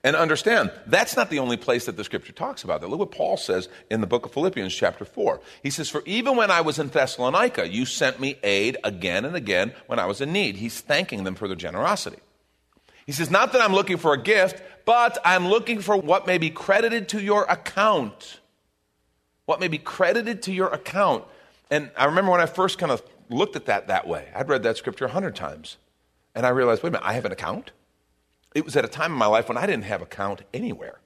And 0.05 0.17
understand, 0.17 0.71
that's 0.85 1.15
not 1.15 1.29
the 1.29 1.39
only 1.39 1.55
place 1.55 1.85
that 1.85 1.95
the 1.95 2.03
scripture 2.03 2.33
talks 2.33 2.65
about 2.65 2.81
that. 2.81 2.89
Look 2.89 2.99
what 2.99 3.11
Paul 3.11 3.37
says 3.37 3.69
in 3.89 4.01
the 4.01 4.07
book 4.07 4.25
of 4.25 4.33
Philippians, 4.33 4.75
chapter 4.75 5.05
4. 5.05 5.39
He 5.61 5.69
says, 5.69 5.89
For 5.89 6.03
even 6.05 6.35
when 6.35 6.51
I 6.51 6.59
was 6.59 6.77
in 6.77 6.89
Thessalonica, 6.89 7.69
you 7.69 7.85
sent 7.85 8.19
me 8.19 8.37
aid 8.43 8.75
again 8.83 9.23
and 9.23 9.35
again 9.35 9.71
when 9.87 9.99
I 9.99 10.05
was 10.05 10.19
in 10.19 10.33
need. 10.33 10.57
He's 10.57 10.81
thanking 10.81 11.23
them 11.23 11.35
for 11.35 11.47
their 11.47 11.55
generosity. 11.55 12.19
He 13.05 13.13
says, 13.13 13.31
Not 13.31 13.53
that 13.53 13.61
I'm 13.61 13.71
looking 13.71 13.95
for 13.95 14.13
a 14.13 14.21
gift, 14.21 14.61
but 14.83 15.19
I'm 15.23 15.47
looking 15.47 15.79
for 15.79 15.95
what 15.95 16.27
may 16.27 16.37
be 16.37 16.49
credited 16.49 17.07
to 17.09 17.21
your 17.21 17.45
account. 17.45 18.41
What 19.45 19.61
may 19.61 19.69
be 19.69 19.77
credited 19.77 20.41
to 20.43 20.51
your 20.51 20.67
account. 20.67 21.23
And 21.71 21.91
I 21.97 22.05
remember 22.05 22.31
when 22.31 22.41
I 22.41 22.45
first 22.45 22.77
kind 22.77 22.91
of 22.91 23.01
looked 23.29 23.55
at 23.55 23.67
that 23.67 23.87
that 23.87 24.05
way, 24.05 24.27
I'd 24.35 24.49
read 24.49 24.63
that 24.63 24.75
scripture 24.75 25.05
a 25.05 25.09
hundred 25.09 25.35
times. 25.35 25.77
And 26.35 26.45
I 26.45 26.49
realized, 26.49 26.83
wait 26.83 26.89
a 26.89 26.91
minute, 26.91 27.07
I 27.07 27.13
have 27.13 27.23
an 27.23 27.31
account? 27.31 27.71
It 28.55 28.65
was 28.65 28.75
at 28.75 28.85
a 28.85 28.87
time 28.87 29.11
in 29.11 29.17
my 29.17 29.25
life 29.25 29.47
when 29.47 29.57
I 29.57 29.65
didn't 29.65 29.85
have 29.85 30.01
account 30.01 30.41
anywhere. 30.53 30.99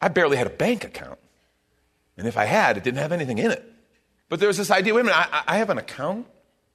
I 0.00 0.08
barely 0.08 0.36
had 0.36 0.46
a 0.46 0.50
bank 0.50 0.84
account. 0.84 1.18
And 2.16 2.26
if 2.26 2.36
I 2.36 2.44
had, 2.44 2.76
it 2.76 2.84
didn't 2.84 2.98
have 2.98 3.12
anything 3.12 3.38
in 3.38 3.50
it. 3.50 3.64
But 4.28 4.40
there's 4.40 4.56
this 4.56 4.70
idea 4.70 4.94
wait 4.94 5.02
a 5.02 5.04
minute, 5.04 5.16
I, 5.16 5.42
I 5.46 5.56
have 5.58 5.70
an 5.70 5.78
account. 5.78 6.26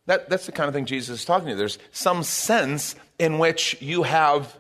That, 0.05 0.29
that's 0.29 0.45
the 0.45 0.51
kind 0.51 0.67
of 0.67 0.73
thing 0.73 0.85
Jesus 0.85 1.19
is 1.19 1.25
talking 1.25 1.49
to. 1.49 1.55
There's 1.55 1.79
some 1.91 2.23
sense 2.23 2.95
in 3.19 3.39
which 3.39 3.81
you 3.81 4.03
have 4.03 4.55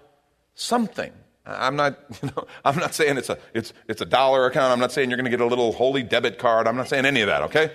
something. 0.55 1.11
I'm 1.45 1.75
not, 1.75 1.97
you 2.21 2.29
know, 2.35 2.45
I'm 2.65 2.77
not 2.77 2.93
saying 2.93 3.17
it's 3.17 3.29
a, 3.29 3.37
it's, 3.53 3.73
it's 3.87 4.01
a 4.01 4.05
dollar 4.05 4.45
account. 4.45 4.71
I'm 4.71 4.79
not 4.79 4.91
saying 4.91 5.09
you're 5.09 5.17
going 5.17 5.25
to 5.25 5.31
get 5.31 5.41
a 5.41 5.45
little 5.45 5.71
holy 5.71 6.03
debit 6.03 6.37
card. 6.37 6.67
I'm 6.67 6.75
not 6.75 6.89
saying 6.89 7.05
any 7.05 7.21
of 7.21 7.27
that, 7.27 7.43
okay? 7.43 7.71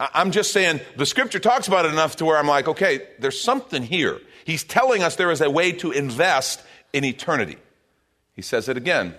I'm 0.00 0.30
just 0.30 0.52
saying 0.52 0.80
the 0.96 1.04
scripture 1.04 1.38
talks 1.38 1.68
about 1.68 1.84
it 1.84 1.92
enough 1.92 2.16
to 2.16 2.24
where 2.24 2.38
I'm 2.38 2.46
like, 2.46 2.68
okay, 2.68 3.06
there's 3.18 3.38
something 3.38 3.82
here. 3.82 4.18
He's 4.46 4.64
telling 4.64 5.02
us 5.02 5.16
there 5.16 5.30
is 5.30 5.42
a 5.42 5.50
way 5.50 5.72
to 5.72 5.92
invest 5.92 6.62
in 6.92 7.04
eternity. 7.04 7.58
He 8.34 8.42
says 8.42 8.68
it 8.68 8.76
again. 8.76 9.14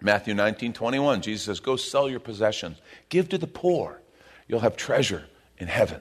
Matthew 0.00 0.34
19, 0.34 0.72
21. 0.72 1.22
Jesus 1.22 1.44
says, 1.44 1.60
Go 1.60 1.76
sell 1.76 2.08
your 2.10 2.20
possessions, 2.20 2.78
give 3.08 3.28
to 3.30 3.38
the 3.38 3.46
poor. 3.46 4.00
You'll 4.48 4.60
have 4.60 4.76
treasure 4.76 5.24
in 5.58 5.68
heaven. 5.68 6.00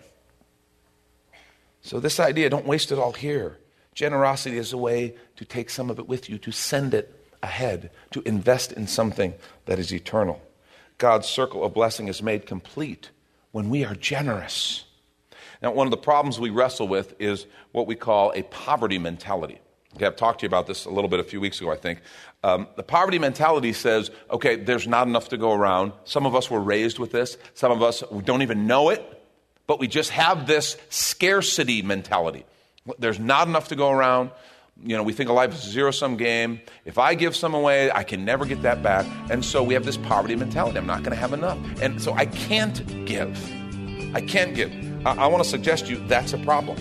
So, 1.82 2.00
this 2.00 2.20
idea, 2.20 2.50
don't 2.50 2.66
waste 2.66 2.92
it 2.92 2.98
all 2.98 3.12
here. 3.12 3.58
Generosity 3.94 4.58
is 4.58 4.74
a 4.74 4.78
way 4.78 5.16
to 5.36 5.46
take 5.46 5.70
some 5.70 5.90
of 5.90 6.00
it 6.00 6.08
with 6.08 6.30
you, 6.30 6.38
to 6.40 6.52
send 6.52 6.94
it 6.94 7.14
ahead, 7.44 7.92
to 8.12 8.22
invest 8.26 8.72
in 8.72 8.88
something 8.88 9.34
that 9.66 9.80
is 9.80 9.94
eternal. 9.94 10.42
God's 10.98 11.28
circle 11.28 11.64
of 11.64 11.74
blessing 11.74 12.08
is 12.08 12.24
made 12.24 12.46
complete 12.46 13.10
when 13.52 13.70
we 13.70 13.84
are 13.86 13.96
generous. 13.96 14.86
Now, 15.62 15.72
one 15.72 15.88
of 15.88 15.92
the 15.92 15.98
problems 15.98 16.40
we 16.40 16.50
wrestle 16.50 16.88
with 16.88 17.16
is 17.20 17.46
what 17.72 17.88
we 17.88 17.96
call 17.96 18.32
a 18.36 18.44
poverty 18.44 18.98
mentality. 18.98 19.60
Okay, 19.96 20.08
I've 20.08 20.16
talked 20.16 20.40
to 20.40 20.46
you 20.46 20.48
about 20.48 20.66
this 20.66 20.86
a 20.86 20.90
little 20.90 21.10
bit 21.10 21.20
a 21.20 21.24
few 21.24 21.40
weeks 21.40 21.62
ago, 21.62 21.72
I 21.72 21.76
think. 21.76 22.02
Um, 22.44 22.68
the 22.76 22.84
poverty 22.84 23.20
mentality 23.20 23.74
says, 23.74 24.10
okay, 24.32 24.56
there's 24.56 24.88
not 24.88 25.08
enough 25.08 25.30
to 25.30 25.38
go 25.38 25.54
around. 25.54 25.94
Some 26.04 26.26
of 26.26 26.36
us 26.36 26.50
were 26.50 26.60
raised 26.60 27.00
with 27.00 27.12
this. 27.12 27.38
Some 27.54 27.72
of 27.72 27.82
us 27.84 28.04
don't 28.26 28.42
even 28.42 28.66
know 28.66 28.90
it, 28.90 29.04
but 29.68 29.80
we 29.80 29.88
just 29.88 30.10
have 30.10 30.48
this 30.48 30.78
scarcity 30.90 31.82
mentality. 31.82 32.46
There's 32.98 33.20
not 33.20 33.48
enough 33.48 33.70
to 33.70 33.76
go 33.76 33.92
around. 33.92 34.32
You 34.84 34.98
know, 34.98 35.04
we 35.04 35.14
think 35.14 35.30
of 35.30 35.36
life 35.36 35.52
as 35.52 35.68
a 35.68 35.70
zero 35.70 35.92
sum 35.92 36.18
game. 36.18 36.60
If 36.84 36.98
I 36.98 37.14
give 37.14 37.36
some 37.36 37.54
away, 37.54 37.92
I 37.92 38.04
can 38.04 38.26
never 38.26 38.46
get 38.46 38.64
that 38.64 38.82
back. 38.82 39.06
And 39.30 39.46
so 39.46 39.64
we 39.64 39.76
have 39.76 39.86
this 39.86 39.98
poverty 39.98 40.36
mentality. 40.36 40.80
I'm 40.80 40.88
not 40.88 41.04
going 41.04 41.12
to 41.12 41.20
have 41.20 41.32
enough. 41.32 41.60
And 41.82 42.02
so 42.02 42.14
I 42.14 42.26
can't 42.26 43.06
give. 43.06 43.38
I 44.16 44.22
can't 44.22 44.56
give. 44.56 44.74
I, 45.06 45.14
I 45.14 45.28
want 45.28 45.44
to 45.44 45.50
suggest 45.50 45.86
to 45.86 45.94
you 45.94 46.08
that's 46.08 46.34
a 46.34 46.40
problem. 46.40 46.78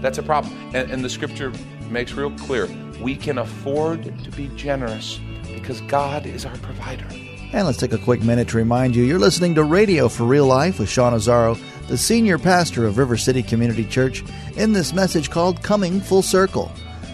That's 0.00 0.18
a 0.18 0.22
problem. 0.22 0.54
And, 0.74 0.90
and 0.90 1.04
the 1.04 1.10
scripture 1.10 1.52
makes 1.90 2.12
real 2.12 2.30
clear 2.32 2.68
we 3.00 3.14
can 3.14 3.38
afford 3.38 4.02
to 4.24 4.30
be 4.32 4.48
generous 4.56 5.20
because 5.54 5.80
God 5.82 6.26
is 6.26 6.44
our 6.44 6.56
provider. 6.58 7.06
And 7.52 7.66
let's 7.66 7.78
take 7.78 7.92
a 7.92 7.98
quick 7.98 8.22
minute 8.22 8.48
to 8.48 8.58
remind 8.58 8.94
you 8.94 9.04
you're 9.04 9.18
listening 9.18 9.54
to 9.54 9.64
Radio 9.64 10.08
for 10.08 10.24
Real 10.24 10.46
Life 10.46 10.78
with 10.78 10.90
Sean 10.90 11.14
Azzaro, 11.14 11.58
the 11.86 11.96
senior 11.96 12.38
pastor 12.38 12.86
of 12.86 12.98
River 12.98 13.16
City 13.16 13.42
Community 13.42 13.84
Church, 13.84 14.22
in 14.56 14.72
this 14.72 14.92
message 14.92 15.30
called 15.30 15.62
Coming 15.62 16.00
Full 16.00 16.20
Circle, 16.20 16.66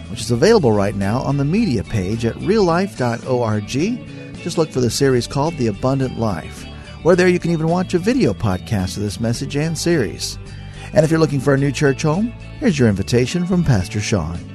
which 0.09 0.19
is 0.19 0.31
available 0.31 0.73
right 0.73 0.95
now 0.95 1.19
on 1.19 1.37
the 1.37 1.45
media 1.45 1.83
page 1.83 2.25
at 2.25 2.35
reallife.org. 2.35 3.67
Just 4.41 4.57
look 4.57 4.69
for 4.69 4.81
the 4.81 4.89
series 4.89 5.25
called 5.25 5.55
The 5.55 5.67
Abundant 5.67 6.19
Life, 6.19 6.65
where 7.03 7.15
there 7.15 7.29
you 7.29 7.39
can 7.39 7.51
even 7.51 7.69
watch 7.69 7.93
a 7.93 7.99
video 7.99 8.33
podcast 8.33 8.97
of 8.97 9.03
this 9.03 9.21
message 9.21 9.55
and 9.55 9.77
series. 9.77 10.37
And 10.93 11.05
if 11.05 11.11
you're 11.11 11.19
looking 11.19 11.39
for 11.39 11.53
a 11.53 11.57
new 11.57 11.71
church 11.71 12.03
home, 12.03 12.27
here's 12.59 12.77
your 12.77 12.89
invitation 12.89 13.45
from 13.45 13.63
Pastor 13.63 14.01
Sean. 14.01 14.54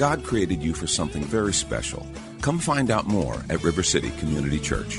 God 0.00 0.24
created 0.24 0.62
you 0.62 0.72
for 0.72 0.86
something 0.86 1.22
very 1.22 1.52
special. 1.52 2.06
Come 2.40 2.58
find 2.58 2.90
out 2.90 3.06
more 3.06 3.34
at 3.50 3.62
River 3.62 3.82
City 3.82 4.08
Community 4.12 4.58
Church. 4.58 4.98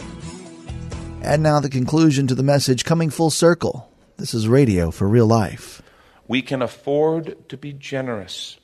And 1.24 1.42
now 1.42 1.60
the 1.60 1.72
conclusion 1.72 2.28
to 2.28 2.36
the 2.36 2.44
message 2.44 2.86
coming 2.86 3.10
full 3.10 3.32
circle. 3.32 3.92
This 4.18 4.36
is 4.36 4.48
radio 4.48 4.92
for 4.92 5.08
real 5.08 5.26
life. 5.26 5.82
We 6.28 6.44
can 6.44 6.62
afford 6.62 7.50
to 7.50 7.58
be 7.58 7.74
generous 7.74 8.60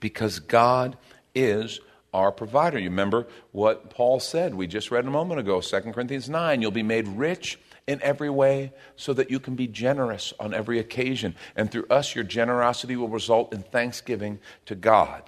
because 0.00 0.40
God 0.40 0.96
is 1.36 1.78
our 2.12 2.32
provider. 2.32 2.80
You 2.80 2.90
remember 2.90 3.28
what 3.52 3.90
Paul 3.90 4.18
said? 4.18 4.56
We 4.56 4.66
just 4.66 4.90
read 4.90 5.04
a 5.04 5.10
moment 5.10 5.38
ago, 5.38 5.60
2 5.60 5.80
Corinthians 5.92 6.28
9. 6.28 6.62
You'll 6.62 6.72
be 6.72 6.82
made 6.82 7.06
rich 7.06 7.60
in 7.86 8.02
every 8.02 8.28
way 8.28 8.72
so 8.96 9.12
that 9.12 9.30
you 9.30 9.38
can 9.38 9.54
be 9.54 9.68
generous 9.68 10.32
on 10.40 10.52
every 10.52 10.80
occasion. 10.80 11.36
And 11.54 11.70
through 11.70 11.86
us, 11.90 12.16
your 12.16 12.24
generosity 12.24 12.96
will 12.96 13.08
result 13.08 13.52
in 13.52 13.62
thanksgiving 13.62 14.40
to 14.66 14.74
God. 14.74 15.22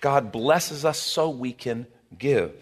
God 0.00 0.32
blesses 0.32 0.84
us 0.84 0.98
so 0.98 1.30
we 1.30 1.52
can 1.52 1.86
give. 2.16 2.52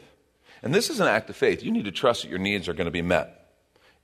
And 0.62 0.74
this 0.74 0.90
is 0.90 1.00
an 1.00 1.06
act 1.06 1.30
of 1.30 1.36
faith. 1.36 1.62
You 1.62 1.70
need 1.70 1.84
to 1.84 1.92
trust 1.92 2.22
that 2.22 2.28
your 2.28 2.38
needs 2.38 2.68
are 2.68 2.74
going 2.74 2.86
to 2.86 2.90
be 2.90 3.02
met. 3.02 3.34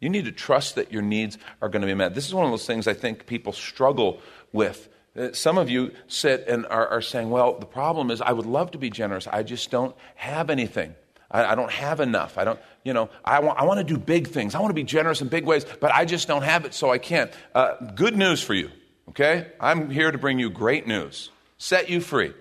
You 0.00 0.08
need 0.08 0.26
to 0.26 0.32
trust 0.32 0.74
that 0.76 0.92
your 0.92 1.02
needs 1.02 1.38
are 1.60 1.68
going 1.68 1.82
to 1.82 1.86
be 1.86 1.94
met. 1.94 2.14
This 2.14 2.26
is 2.26 2.34
one 2.34 2.44
of 2.44 2.50
those 2.50 2.66
things 2.66 2.86
I 2.86 2.94
think 2.94 3.26
people 3.26 3.52
struggle 3.52 4.20
with. 4.52 4.88
Uh, 5.16 5.32
some 5.32 5.58
of 5.58 5.70
you 5.70 5.92
sit 6.08 6.46
and 6.48 6.66
are, 6.66 6.86
are 6.88 7.00
saying, 7.00 7.30
Well, 7.30 7.58
the 7.58 7.66
problem 7.66 8.10
is 8.10 8.20
I 8.20 8.32
would 8.32 8.46
love 8.46 8.72
to 8.72 8.78
be 8.78 8.90
generous. 8.90 9.26
I 9.26 9.42
just 9.42 9.70
don't 9.70 9.94
have 10.16 10.50
anything. 10.50 10.94
I, 11.30 11.44
I 11.44 11.54
don't 11.54 11.70
have 11.70 12.00
enough. 12.00 12.36
I 12.36 12.44
don't, 12.44 12.58
you 12.84 12.92
know, 12.92 13.08
I 13.24 13.40
want, 13.40 13.58
I 13.58 13.64
want 13.64 13.78
to 13.78 13.84
do 13.84 13.98
big 13.98 14.28
things. 14.28 14.54
I 14.54 14.60
want 14.60 14.70
to 14.70 14.74
be 14.74 14.84
generous 14.84 15.22
in 15.22 15.28
big 15.28 15.44
ways, 15.46 15.64
but 15.80 15.92
I 15.92 16.04
just 16.04 16.28
don't 16.28 16.42
have 16.42 16.64
it, 16.64 16.74
so 16.74 16.90
I 16.90 16.98
can't. 16.98 17.32
Uh, 17.54 17.74
good 17.94 18.16
news 18.16 18.42
for 18.42 18.54
you, 18.54 18.70
okay? 19.08 19.52
I'm 19.60 19.88
here 19.90 20.10
to 20.10 20.18
bring 20.18 20.38
you 20.38 20.50
great 20.50 20.86
news, 20.86 21.30
set 21.58 21.88
you 21.88 22.00
free. 22.00 22.34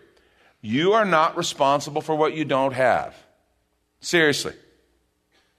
You 0.66 0.94
are 0.94 1.04
not 1.04 1.36
responsible 1.36 2.00
for 2.00 2.16
what 2.16 2.34
you 2.36 2.46
don't 2.46 2.72
have. 2.72 3.14
Seriously. 4.00 4.54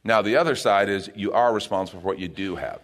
Now, 0.03 0.23
the 0.23 0.37
other 0.37 0.57
side 0.57 0.89
is 0.89 1.11
you 1.15 1.33
are 1.33 1.53
responsible 1.53 2.01
for 2.01 2.07
what 2.07 2.19
you 2.19 2.27
do 2.27 2.57
have. 2.57 2.81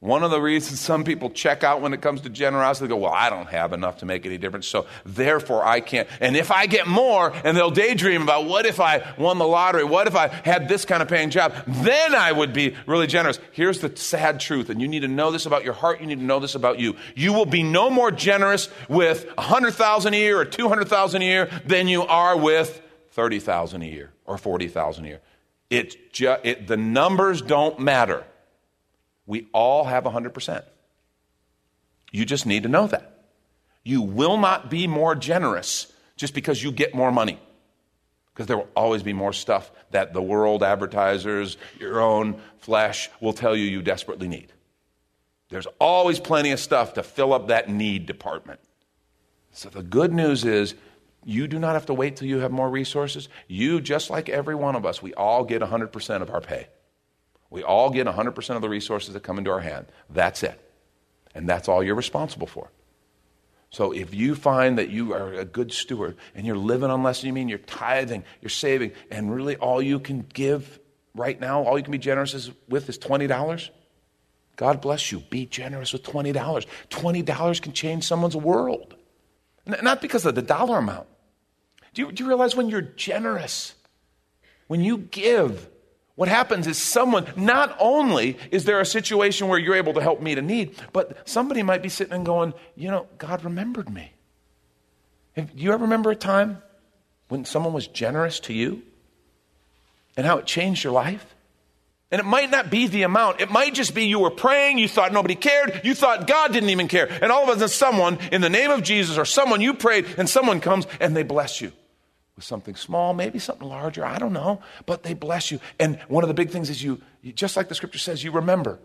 One 0.00 0.22
of 0.22 0.30
the 0.30 0.40
reasons 0.40 0.78
some 0.78 1.02
people 1.02 1.28
check 1.28 1.64
out 1.64 1.80
when 1.80 1.92
it 1.92 2.00
comes 2.00 2.20
to 2.20 2.28
generosity, 2.28 2.86
they 2.86 2.90
go, 2.90 2.98
Well, 2.98 3.12
I 3.12 3.30
don't 3.30 3.48
have 3.48 3.72
enough 3.72 3.98
to 3.98 4.06
make 4.06 4.24
any 4.26 4.38
difference, 4.38 4.68
so 4.68 4.86
therefore 5.04 5.64
I 5.64 5.80
can't. 5.80 6.08
And 6.20 6.36
if 6.36 6.52
I 6.52 6.66
get 6.66 6.86
more, 6.86 7.32
and 7.42 7.56
they'll 7.56 7.72
daydream 7.72 8.22
about 8.22 8.46
what 8.46 8.64
if 8.64 8.78
I 8.78 9.12
won 9.18 9.38
the 9.38 9.46
lottery? 9.46 9.82
What 9.82 10.06
if 10.06 10.14
I 10.14 10.28
had 10.28 10.68
this 10.68 10.84
kind 10.84 11.02
of 11.02 11.08
paying 11.08 11.30
job? 11.30 11.52
Then 11.66 12.14
I 12.14 12.30
would 12.30 12.52
be 12.52 12.76
really 12.86 13.08
generous. 13.08 13.40
Here's 13.50 13.80
the 13.80 13.96
sad 13.96 14.38
truth, 14.38 14.70
and 14.70 14.80
you 14.80 14.86
need 14.86 15.00
to 15.00 15.08
know 15.08 15.32
this 15.32 15.46
about 15.46 15.64
your 15.64 15.74
heart, 15.74 16.00
you 16.00 16.06
need 16.06 16.20
to 16.20 16.24
know 16.24 16.38
this 16.38 16.54
about 16.54 16.78
you. 16.78 16.94
You 17.16 17.32
will 17.32 17.46
be 17.46 17.64
no 17.64 17.90
more 17.90 18.12
generous 18.12 18.68
with 18.88 19.26
100000 19.36 20.14
a 20.14 20.16
year 20.16 20.38
or 20.38 20.44
200000 20.44 21.22
a 21.22 21.24
year 21.24 21.50
than 21.66 21.88
you 21.88 22.02
are 22.02 22.36
with 22.36 22.80
30000 23.10 23.82
a 23.82 23.86
year 23.86 24.12
or 24.26 24.38
40000 24.38 25.04
a 25.04 25.08
year. 25.08 25.20
It, 25.70 26.12
ju- 26.12 26.36
it, 26.44 26.68
the 26.68 26.76
numbers 26.76 27.42
don't 27.42 27.80
matter. 27.80 28.24
We 29.28 29.46
all 29.52 29.84
have 29.84 30.04
100%. 30.04 30.64
You 32.10 32.24
just 32.24 32.46
need 32.46 32.62
to 32.62 32.68
know 32.68 32.86
that. 32.86 33.26
You 33.84 34.00
will 34.00 34.38
not 34.38 34.70
be 34.70 34.86
more 34.86 35.14
generous 35.14 35.92
just 36.16 36.34
because 36.34 36.62
you 36.62 36.72
get 36.72 36.94
more 36.94 37.12
money. 37.12 37.38
Because 38.32 38.46
there 38.46 38.56
will 38.56 38.70
always 38.74 39.02
be 39.02 39.12
more 39.12 39.34
stuff 39.34 39.70
that 39.90 40.14
the 40.14 40.22
world, 40.22 40.62
advertisers, 40.62 41.58
your 41.78 42.00
own 42.00 42.40
flesh 42.56 43.10
will 43.20 43.34
tell 43.34 43.54
you 43.54 43.64
you 43.64 43.82
desperately 43.82 44.28
need. 44.28 44.50
There's 45.50 45.66
always 45.78 46.18
plenty 46.18 46.50
of 46.52 46.58
stuff 46.58 46.94
to 46.94 47.02
fill 47.02 47.34
up 47.34 47.48
that 47.48 47.68
need 47.68 48.06
department. 48.06 48.60
So 49.52 49.68
the 49.68 49.82
good 49.82 50.12
news 50.12 50.46
is 50.46 50.74
you 51.24 51.48
do 51.48 51.58
not 51.58 51.74
have 51.74 51.86
to 51.86 51.94
wait 51.94 52.16
till 52.16 52.28
you 52.28 52.38
have 52.38 52.50
more 52.50 52.70
resources. 52.70 53.28
You, 53.46 53.82
just 53.82 54.08
like 54.08 54.30
every 54.30 54.54
one 54.54 54.74
of 54.74 54.86
us, 54.86 55.02
we 55.02 55.12
all 55.12 55.44
get 55.44 55.60
100% 55.60 56.22
of 56.22 56.30
our 56.30 56.40
pay. 56.40 56.68
We 57.50 57.62
all 57.62 57.90
get 57.90 58.06
100% 58.06 58.56
of 58.56 58.62
the 58.62 58.68
resources 58.68 59.14
that 59.14 59.22
come 59.22 59.38
into 59.38 59.50
our 59.50 59.60
hand. 59.60 59.86
That's 60.10 60.42
it. 60.42 60.60
And 61.34 61.48
that's 61.48 61.68
all 61.68 61.82
you're 61.82 61.94
responsible 61.94 62.46
for. 62.46 62.70
So 63.70 63.92
if 63.92 64.14
you 64.14 64.34
find 64.34 64.78
that 64.78 64.88
you 64.88 65.12
are 65.12 65.34
a 65.34 65.44
good 65.44 65.72
steward 65.72 66.16
and 66.34 66.46
you're 66.46 66.56
living 66.56 66.90
on 66.90 67.02
less 67.02 67.20
than 67.20 67.28
you 67.28 67.32
mean, 67.32 67.48
you're 67.48 67.58
tithing, 67.58 68.24
you're 68.40 68.48
saving, 68.48 68.92
and 69.10 69.34
really 69.34 69.56
all 69.56 69.82
you 69.82 70.00
can 70.00 70.22
give 70.32 70.80
right 71.14 71.38
now, 71.38 71.62
all 71.62 71.76
you 71.76 71.84
can 71.84 71.92
be 71.92 71.98
generous 71.98 72.50
with 72.68 72.88
is 72.88 72.98
$20, 72.98 73.70
God 74.56 74.80
bless 74.80 75.12
you. 75.12 75.20
Be 75.20 75.46
generous 75.46 75.92
with 75.92 76.02
$20. 76.02 76.34
$20 76.90 77.62
can 77.62 77.72
change 77.72 78.04
someone's 78.04 78.36
world. 78.36 78.96
Not 79.64 80.02
because 80.02 80.26
of 80.26 80.34
the 80.34 80.42
dollar 80.42 80.78
amount. 80.78 81.06
Do 81.94 82.02
you, 82.02 82.12
do 82.12 82.24
you 82.24 82.28
realize 82.28 82.56
when 82.56 82.68
you're 82.68 82.80
generous, 82.80 83.74
when 84.66 84.80
you 84.80 84.98
give, 84.98 85.68
what 86.18 86.26
happens 86.26 86.66
is 86.66 86.76
someone, 86.78 87.28
not 87.36 87.76
only 87.78 88.36
is 88.50 88.64
there 88.64 88.80
a 88.80 88.84
situation 88.84 89.46
where 89.46 89.56
you're 89.56 89.76
able 89.76 89.94
to 89.94 90.00
help 90.00 90.20
meet 90.20 90.36
a 90.36 90.42
need, 90.42 90.74
but 90.92 91.28
somebody 91.28 91.62
might 91.62 91.80
be 91.80 91.88
sitting 91.88 92.12
and 92.12 92.26
going, 92.26 92.54
you 92.74 92.90
know, 92.90 93.06
God 93.18 93.44
remembered 93.44 93.88
me. 93.88 94.10
Do 95.36 95.46
you 95.54 95.70
ever 95.70 95.84
remember 95.84 96.10
a 96.10 96.16
time 96.16 96.60
when 97.28 97.44
someone 97.44 97.72
was 97.72 97.86
generous 97.86 98.40
to 98.40 98.52
you 98.52 98.82
and 100.16 100.26
how 100.26 100.38
it 100.38 100.46
changed 100.46 100.82
your 100.82 100.92
life? 100.92 101.36
And 102.10 102.20
it 102.20 102.24
might 102.24 102.50
not 102.50 102.68
be 102.68 102.88
the 102.88 103.04
amount. 103.04 103.40
It 103.40 103.52
might 103.52 103.74
just 103.74 103.94
be 103.94 104.06
you 104.06 104.18
were 104.18 104.32
praying, 104.32 104.78
you 104.78 104.88
thought 104.88 105.12
nobody 105.12 105.36
cared, 105.36 105.82
you 105.84 105.94
thought 105.94 106.26
God 106.26 106.52
didn't 106.52 106.70
even 106.70 106.88
care. 106.88 107.06
And 107.22 107.30
all 107.30 107.44
of 107.44 107.50
a 107.50 107.52
sudden, 107.52 107.68
someone 107.68 108.18
in 108.32 108.40
the 108.40 108.50
name 108.50 108.72
of 108.72 108.82
Jesus 108.82 109.18
or 109.18 109.24
someone 109.24 109.60
you 109.60 109.72
prayed, 109.72 110.06
and 110.18 110.28
someone 110.28 110.58
comes 110.60 110.88
and 110.98 111.14
they 111.14 111.22
bless 111.22 111.60
you 111.60 111.70
with 112.38 112.44
something 112.44 112.76
small, 112.76 113.14
maybe 113.14 113.40
something 113.40 113.66
larger, 113.66 114.04
I 114.04 114.16
don't 114.18 114.32
know, 114.32 114.62
but 114.86 115.02
they 115.02 115.12
bless 115.12 115.50
you. 115.50 115.58
And 115.80 115.98
one 116.06 116.22
of 116.22 116.28
the 116.28 116.34
big 116.34 116.50
things 116.50 116.70
is 116.70 116.80
you, 116.80 117.02
you 117.20 117.32
just 117.32 117.56
like 117.56 117.68
the 117.68 117.74
scripture 117.74 117.98
says, 117.98 118.22
you 118.22 118.30
remember. 118.30 118.78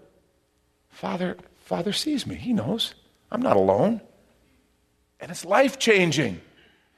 Father, 0.90 1.38
Father 1.60 1.94
sees 1.94 2.26
me. 2.26 2.34
He 2.34 2.52
knows. 2.52 2.96
I'm 3.32 3.44
not 3.44 3.56
alone. 3.56 4.02
And 5.20 5.30
it's 5.30 5.46
life 5.46 5.78
changing. 5.78 6.42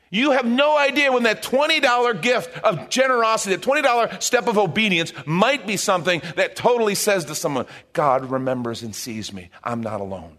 You 0.10 0.32
have 0.32 0.46
no 0.46 0.78
idea 0.78 1.12
when 1.12 1.24
that 1.24 1.44
$20 1.44 2.22
gift 2.22 2.58
of 2.60 2.88
generosity, 2.88 3.58
that 3.58 3.66
$20 3.66 4.24
step 4.24 4.48
of 4.48 4.58
obedience 4.58 5.12
might 5.26 5.68
be 5.68 5.76
something 5.76 6.22
that 6.38 6.56
totally 6.56 6.96
says 6.96 7.26
to 7.26 7.36
someone, 7.36 7.66
God 7.92 8.32
remembers 8.32 8.82
and 8.82 8.96
sees 8.96 9.34
me. 9.34 9.50
I'm 9.62 9.84
not 9.84 10.00
alone. 10.00 10.38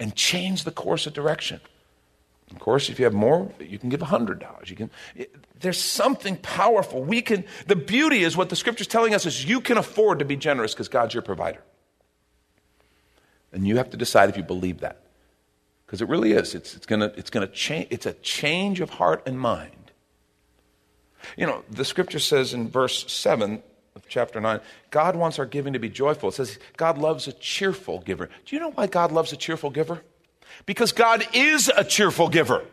And 0.00 0.16
change 0.16 0.64
the 0.64 0.72
course 0.72 1.06
of 1.06 1.12
direction. 1.12 1.60
Of 2.50 2.58
course, 2.58 2.88
if 2.88 2.98
you 2.98 3.04
have 3.04 3.14
more, 3.14 3.52
you 3.60 3.78
can 3.78 3.88
give 3.88 4.00
$100. 4.00 4.70
You 4.70 4.76
can, 4.76 4.90
it, 5.14 5.34
there's 5.60 5.80
something 5.80 6.36
powerful. 6.36 7.02
We 7.02 7.20
can, 7.20 7.44
the 7.66 7.76
beauty 7.76 8.22
is 8.22 8.36
what 8.36 8.48
the 8.48 8.56
scripture 8.56 8.82
is 8.82 8.86
telling 8.86 9.14
us 9.14 9.26
is 9.26 9.44
you 9.44 9.60
can 9.60 9.76
afford 9.76 10.20
to 10.20 10.24
be 10.24 10.36
generous 10.36 10.72
because 10.72 10.88
God's 10.88 11.14
your 11.14 11.22
provider. 11.22 11.62
And 13.52 13.66
you 13.66 13.76
have 13.76 13.90
to 13.90 13.96
decide 13.96 14.28
if 14.28 14.36
you 14.36 14.42
believe 14.42 14.80
that. 14.80 15.02
Because 15.86 16.02
it 16.02 16.08
really 16.08 16.32
is. 16.32 16.54
It's, 16.54 16.74
it's 16.74 16.86
going 16.86 17.00
it's 17.00 17.30
gonna 17.30 17.46
change. 17.46 17.88
It's 17.90 18.04
a 18.04 18.12
change 18.14 18.80
of 18.80 18.90
heart 18.90 19.22
and 19.26 19.40
mind. 19.40 19.72
You 21.36 21.46
know, 21.46 21.64
the 21.70 21.84
scripture 21.84 22.18
says 22.18 22.54
in 22.54 22.68
verse 22.68 23.10
7 23.10 23.62
of 23.96 24.06
chapter 24.08 24.40
9, 24.40 24.60
God 24.90 25.16
wants 25.16 25.38
our 25.38 25.46
giving 25.46 25.72
to 25.72 25.78
be 25.78 25.88
joyful. 25.88 26.28
It 26.28 26.34
says 26.34 26.58
God 26.76 26.98
loves 26.98 27.26
a 27.26 27.32
cheerful 27.32 28.00
giver. 28.00 28.28
Do 28.46 28.56
you 28.56 28.60
know 28.60 28.70
why 28.70 28.86
God 28.86 29.12
loves 29.12 29.32
a 29.32 29.36
cheerful 29.36 29.70
giver? 29.70 30.02
Because 30.66 30.92
God 30.92 31.26
is 31.32 31.70
a 31.74 31.84
cheerful 31.84 32.28
giver. 32.28 32.64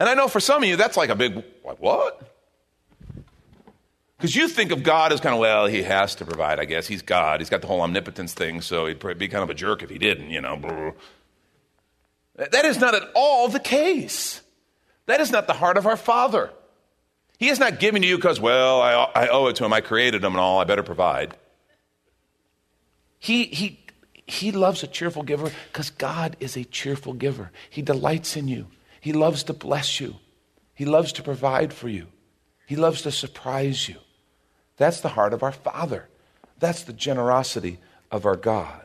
And 0.00 0.08
I 0.08 0.14
know 0.14 0.28
for 0.28 0.40
some 0.40 0.62
of 0.62 0.68
you, 0.68 0.76
that's 0.76 0.96
like 0.96 1.10
a 1.10 1.16
big, 1.16 1.44
like, 1.64 1.80
what? 1.80 2.22
Because 4.16 4.34
you 4.34 4.48
think 4.48 4.72
of 4.72 4.82
God 4.82 5.12
as 5.12 5.20
kind 5.20 5.34
of, 5.34 5.40
well, 5.40 5.66
he 5.66 5.82
has 5.82 6.16
to 6.16 6.24
provide, 6.24 6.58
I 6.58 6.64
guess. 6.64 6.86
He's 6.88 7.02
God. 7.02 7.40
He's 7.40 7.50
got 7.50 7.60
the 7.60 7.68
whole 7.68 7.80
omnipotence 7.80 8.34
thing, 8.34 8.60
so 8.60 8.86
he'd 8.86 8.98
be 9.18 9.28
kind 9.28 9.44
of 9.44 9.50
a 9.50 9.54
jerk 9.54 9.82
if 9.82 9.90
he 9.90 9.98
didn't, 9.98 10.30
you 10.30 10.40
know. 10.40 10.94
That 12.34 12.64
is 12.64 12.78
not 12.78 12.94
at 12.94 13.02
all 13.14 13.48
the 13.48 13.60
case. 13.60 14.40
That 15.06 15.20
is 15.20 15.30
not 15.30 15.46
the 15.46 15.52
heart 15.54 15.76
of 15.76 15.86
our 15.86 15.96
Father. 15.96 16.50
He 17.38 17.48
is 17.48 17.60
not 17.60 17.78
giving 17.78 18.02
to 18.02 18.08
you 18.08 18.16
because, 18.16 18.40
well, 18.40 18.82
I, 18.82 18.92
I 19.14 19.28
owe 19.28 19.46
it 19.46 19.56
to 19.56 19.64
him. 19.64 19.72
I 19.72 19.80
created 19.80 20.24
him 20.24 20.32
and 20.32 20.40
all. 20.40 20.58
I 20.58 20.64
better 20.64 20.82
provide. 20.82 21.36
He, 23.20 23.44
he, 23.44 23.80
he 24.28 24.52
loves 24.52 24.82
a 24.82 24.86
cheerful 24.86 25.22
giver 25.22 25.50
because 25.72 25.88
God 25.88 26.36
is 26.38 26.54
a 26.54 26.64
cheerful 26.64 27.14
giver. 27.14 27.50
He 27.70 27.80
delights 27.80 28.36
in 28.36 28.46
you. 28.46 28.66
He 29.00 29.14
loves 29.14 29.42
to 29.44 29.54
bless 29.54 30.00
you. 30.00 30.16
He 30.74 30.84
loves 30.84 31.12
to 31.14 31.22
provide 31.22 31.72
for 31.72 31.88
you. 31.88 32.08
He 32.66 32.76
loves 32.76 33.00
to 33.02 33.10
surprise 33.10 33.88
you. 33.88 33.96
That's 34.76 35.00
the 35.00 35.08
heart 35.08 35.32
of 35.32 35.42
our 35.42 35.52
Father. 35.52 36.08
That's 36.58 36.82
the 36.82 36.92
generosity 36.92 37.78
of 38.10 38.26
our 38.26 38.36
God. 38.36 38.84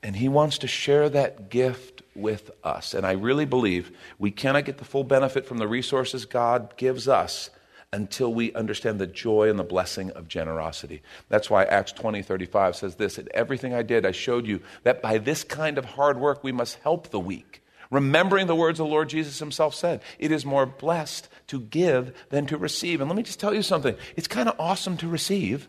And 0.00 0.14
He 0.14 0.28
wants 0.28 0.58
to 0.58 0.68
share 0.68 1.08
that 1.08 1.50
gift 1.50 2.02
with 2.14 2.52
us. 2.62 2.94
And 2.94 3.04
I 3.04 3.12
really 3.12 3.46
believe 3.46 3.90
we 4.16 4.30
cannot 4.30 4.64
get 4.64 4.78
the 4.78 4.84
full 4.84 5.04
benefit 5.04 5.44
from 5.44 5.58
the 5.58 5.66
resources 5.66 6.24
God 6.24 6.76
gives 6.76 7.08
us 7.08 7.50
until 7.92 8.32
we 8.32 8.52
understand 8.54 8.98
the 8.98 9.06
joy 9.06 9.50
and 9.50 9.58
the 9.58 9.64
blessing 9.64 10.10
of 10.12 10.26
generosity. 10.26 11.02
That's 11.28 11.50
why 11.50 11.64
Acts 11.64 11.92
20 11.92 12.22
35 12.22 12.76
says 12.76 12.96
this 12.96 13.18
In 13.18 13.28
everything 13.34 13.74
I 13.74 13.82
did, 13.82 14.06
I 14.06 14.12
showed 14.12 14.46
you 14.46 14.60
that 14.82 15.02
by 15.02 15.18
this 15.18 15.44
kind 15.44 15.78
of 15.78 15.84
hard 15.84 16.18
work 16.18 16.42
we 16.42 16.52
must 16.52 16.78
help 16.78 17.10
the 17.10 17.20
weak. 17.20 17.62
Remembering 17.90 18.46
the 18.46 18.56
words 18.56 18.78
the 18.78 18.86
Lord 18.86 19.10
Jesus 19.10 19.38
himself 19.38 19.74
said, 19.74 20.00
it 20.18 20.32
is 20.32 20.46
more 20.46 20.64
blessed 20.64 21.28
to 21.48 21.60
give 21.60 22.14
than 22.30 22.46
to 22.46 22.56
receive. 22.56 23.02
And 23.02 23.10
let 23.10 23.16
me 23.16 23.22
just 23.22 23.38
tell 23.38 23.52
you 23.52 23.62
something 23.62 23.94
it's 24.16 24.28
kind 24.28 24.48
of 24.48 24.58
awesome 24.58 24.96
to 24.98 25.08
receive. 25.08 25.68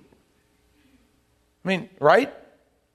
I 1.65 1.67
mean, 1.67 1.89
right? 1.99 2.33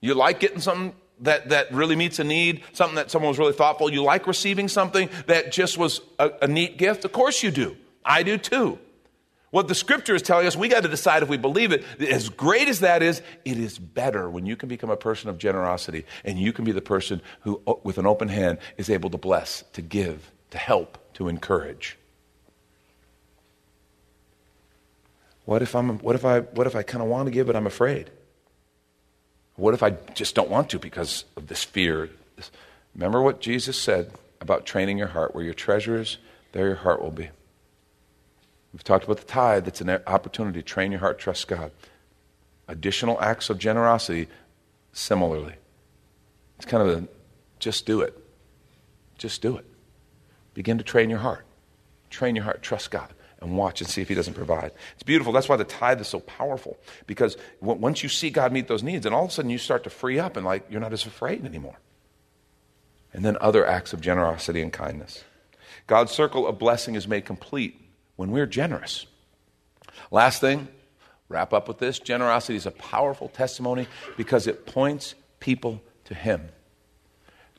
You 0.01 0.15
like 0.15 0.41
getting 0.41 0.61
something 0.61 0.95
that, 1.21 1.51
that 1.51 1.73
really 1.73 1.97
meets 1.97 2.19
a 2.19 2.25
need, 2.25 2.63
something 2.73 2.97
that 2.97 3.11
someone 3.11 3.29
was 3.29 3.39
really 3.39 3.53
thoughtful. 3.53 3.93
You 3.93 4.03
like 4.03 4.27
receiving 4.27 4.69
something 4.69 5.11
that 5.27 5.53
just 5.53 5.77
was 5.77 6.01
a, 6.19 6.31
a 6.43 6.47
neat 6.47 6.79
gift? 6.79 7.05
Of 7.05 7.13
course 7.13 7.43
you 7.43 7.51
do. 7.51 7.77
I 8.05 8.23
do 8.23 8.39
too. 8.39 8.79
What 9.51 9.67
the 9.67 9.75
scripture 9.75 10.15
is 10.15 10.23
telling 10.23 10.47
us, 10.47 10.57
we 10.57 10.69
got 10.69 10.83
to 10.83 10.89
decide 10.89 11.23
if 11.23 11.29
we 11.29 11.39
believe 11.39 11.73
it. 11.73 11.83
As 12.01 12.29
great 12.29 12.69
as 12.69 12.81
that 12.81 13.03
is, 13.03 13.23
it 13.45 13.59
is 13.59 13.79
better 13.79 14.29
when 14.29 14.45
you 14.45 14.57
can 14.57 14.69
become 14.69 14.91
a 14.91 14.97
person 14.97 15.31
of 15.31 15.39
generosity 15.39 16.05
and 16.25 16.39
you 16.39 16.53
can 16.53 16.65
be 16.65 16.73
the 16.73 16.83
person 16.83 17.23
who, 17.41 17.63
with 17.83 17.97
an 17.97 18.07
open 18.07 18.29
hand, 18.29 18.59
is 18.77 18.91
able 18.91 19.09
to 19.11 19.17
bless, 19.17 19.65
to 19.73 19.81
give, 19.81 20.31
to 20.51 20.59
help, 20.59 20.99
to 21.15 21.29
encourage. 21.29 21.97
What 25.47 25.63
if, 25.63 25.75
I'm, 25.75 25.99
what 26.01 26.15
if 26.15 26.27
I, 26.27 26.41
what 26.41 26.67
if 26.67 26.77
I 26.77 26.83
kind 26.83 27.03
of 27.03 27.09
want 27.09 27.27
to 27.27 27.31
give, 27.31 27.47
but 27.47 27.57
I'm 27.57 27.67
afraid? 27.67 28.11
What 29.57 29.73
if 29.73 29.83
I 29.83 29.91
just 30.15 30.35
don't 30.35 30.51
want 30.51 30.69
to 30.71 30.79
because 30.79 31.25
of 31.37 31.47
this 31.47 31.65
fear? 31.65 32.11
Remember 32.95 33.23
what 33.23 33.41
Jesus 33.41 33.81
said 33.81 34.13
about 34.43 34.67
training 34.67 34.99
your 34.99 35.09
heart. 35.09 35.35
Where 35.35 35.43
your 35.43 35.55
treasure 35.55 35.99
is, 35.99 36.19
there 36.53 36.67
your 36.67 36.77
heart 36.77 37.03
will 37.03 37.11
be. 37.11 37.31
We've 38.73 38.85
talked 38.85 39.05
about 39.05 39.19
the 39.19 39.25
tithe. 39.25 39.65
That's 39.65 39.81
an 39.81 39.91
opportunity 40.07 40.61
to 40.61 40.65
train 40.65 40.93
your 40.93 41.01
heart, 41.01 41.19
trust 41.19 41.49
God. 41.49 41.73
Additional 42.67 43.21
acts 43.21 43.49
of 43.51 43.59
generosity, 43.59 44.29
similarly. 44.93 45.55
It's 46.57 46.67
kind 46.67 46.89
of 46.89 47.05
a 47.05 47.09
just 47.59 47.87
do 47.87 48.03
it. 48.03 48.17
Just 49.17 49.43
do 49.43 49.57
it. 49.57 49.65
Begin 50.55 50.79
to 50.79 50.85
train 50.85 51.11
your 51.11 51.19
heart. 51.19 51.45
Train 52.11 52.37
your 52.37 52.45
heart, 52.45 52.63
trust 52.63 52.91
God 52.91 53.13
and 53.41 53.57
watch 53.57 53.81
and 53.81 53.89
see 53.89 54.03
if 54.03 54.09
he 54.09 54.15
doesn't 54.15 54.35
provide. 54.35 54.73
It's 54.95 55.03
beautiful. 55.03 55.33
That's 55.33 55.49
why 55.49 55.57
the 55.57 55.65
tithe 55.65 56.01
is 56.01 56.09
so 56.09 56.21
powerful 56.21 56.77
because 57.07 57.37
once 57.61 58.03
you 58.03 58.09
see 58.09 58.31
God 58.31 58.53
meet 58.53 58.69
those 58.69 58.83
needs, 58.83 59.07
and 59.07 59.15
all 59.15 59.25
of 59.25 59.31
a 59.31 59.33
sudden 59.33 59.51
you 59.51 59.59
start 59.59 59.85
to 59.85 59.91
free 59.91 60.19
up 60.19 60.37
and 60.37 60.45
like 60.45 60.67
you're 60.71 60.81
not 60.81 60.93
as 60.93 61.07
afraid 61.07 61.45
anymore. 61.45 61.77
And 63.13 63.25
then 63.25 63.39
other 63.41 63.67
acts 63.67 63.93
of 63.93 64.01
generosity 64.01 64.61
and 64.61 64.73
kindness. 64.73 65.25
God's 65.87 66.13
circle 66.13 66.47
of 66.47 66.59
blessing 66.59 66.95
is 66.95 67.09
made 67.09 67.25
complete 67.25 67.88
when 68.19 68.33
we're 68.33 68.47
generous. 68.47 69.07
Last 70.11 70.41
thing, 70.41 70.67
wrap 71.29 71.53
up 71.53 71.69
with 71.69 71.79
this 71.79 72.01
generosity 72.01 72.57
is 72.57 72.67
a 72.67 72.73
powerful 72.73 73.29
testimony 73.29 73.87
because 74.17 74.49
it 74.49 74.67
points 74.67 75.15
people 75.39 75.81
to 76.07 76.15
Him. 76.15 76.49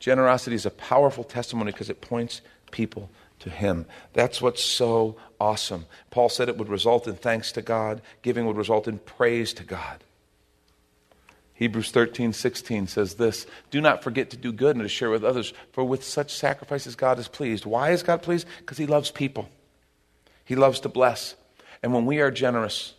Generosity 0.02 0.58
is 0.58 0.66
a 0.66 0.72
powerful 0.72 1.24
testimony 1.24 1.72
because 1.72 1.90
it 1.90 2.02
points 2.02 2.42
people 2.72 3.10
to 3.40 3.50
Him. 3.50 3.86
That's 4.12 4.42
what's 4.42 4.62
so 4.62 5.16
awesome. 5.40 5.86
Paul 6.12 6.28
said 6.28 6.50
it 6.50 6.58
would 6.58 6.68
result 6.68 7.08
in 7.08 7.16
thanks 7.16 7.54
to 7.54 7.62
God, 7.62 8.02
giving 8.22 8.46
would 8.46 8.58
result 8.58 8.86
in 8.86 9.00
praise 9.00 9.54
to 9.54 9.64
God. 9.64 10.04
Hebrews 11.54 11.92
13, 11.92 12.34
16 12.34 12.88
says 12.88 13.16
this 13.16 13.48
Do 13.72 13.80
not 13.80 14.04
forget 14.04 14.30
to 14.32 14.38
do 14.38 14.52
good 14.52 14.76
and 14.76 14.84
to 14.84 14.90
share 14.90 15.10
with 15.10 15.24
others, 15.24 15.54
for 15.72 15.86
with 15.86 16.04
such 16.04 16.36
sacrifices 16.36 16.98
God 16.98 17.18
is 17.18 17.30
pleased. 17.30 17.66
Why 17.66 17.92
is 17.92 18.04
God 18.04 18.22
pleased? 18.22 18.46
Because 18.60 18.78
He 18.78 18.88
loves 18.88 19.10
people, 19.10 19.48
He 20.50 20.56
loves 20.56 20.80
to 20.80 20.90
bless. 20.90 21.36
And 21.84 21.94
when 21.94 22.08
we 22.08 22.22
are 22.22 22.32
generous, 22.32 22.96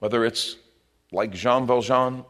whether 0.00 0.24
it's 0.24 0.56
like 1.12 1.30
Jean 1.30 1.68
Valjean 1.68 2.24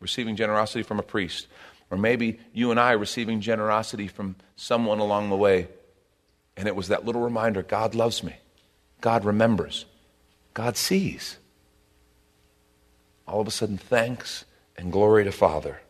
receiving 0.00 0.34
generosity 0.34 0.82
from 0.82 0.98
a 0.98 1.02
priest, 1.02 1.46
or 1.90 1.98
maybe 1.98 2.40
you 2.54 2.70
and 2.70 2.80
I 2.80 2.92
receiving 2.92 3.42
generosity 3.42 4.08
from 4.08 4.36
someone 4.56 4.98
along 4.98 5.28
the 5.28 5.36
way, 5.36 5.68
and 6.56 6.68
it 6.68 6.74
was 6.74 6.88
that 6.88 7.04
little 7.04 7.20
reminder 7.20 7.62
God 7.62 7.94
loves 7.94 8.24
me, 8.24 8.36
God 9.02 9.26
remembers, 9.26 9.84
God 10.54 10.78
sees. 10.78 11.36
All 13.28 13.42
of 13.42 13.46
a 13.46 13.50
sudden, 13.50 13.76
thanks 13.76 14.46
and 14.74 14.90
glory 14.90 15.24
to 15.24 15.32
Father. 15.32 15.82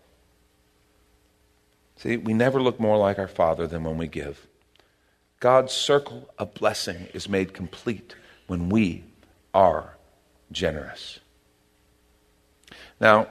See, 1.98 2.16
we 2.16 2.35
never 2.35 2.61
look 2.61 2.80
more 2.80 2.98
like 2.98 3.20
our 3.20 3.28
Father 3.28 3.68
than 3.68 3.85
when 3.85 3.96
we 3.96 4.09
give. 4.09 4.48
God's 5.40 5.72
circle 5.72 6.29
of 6.38 6.53
blessing 6.53 7.09
is 7.14 7.29
made 7.29 7.55
complete 7.55 8.14
when 8.46 8.68
we 8.68 9.05
are 9.55 9.96
generous. 10.53 11.18
Now, 13.00 13.26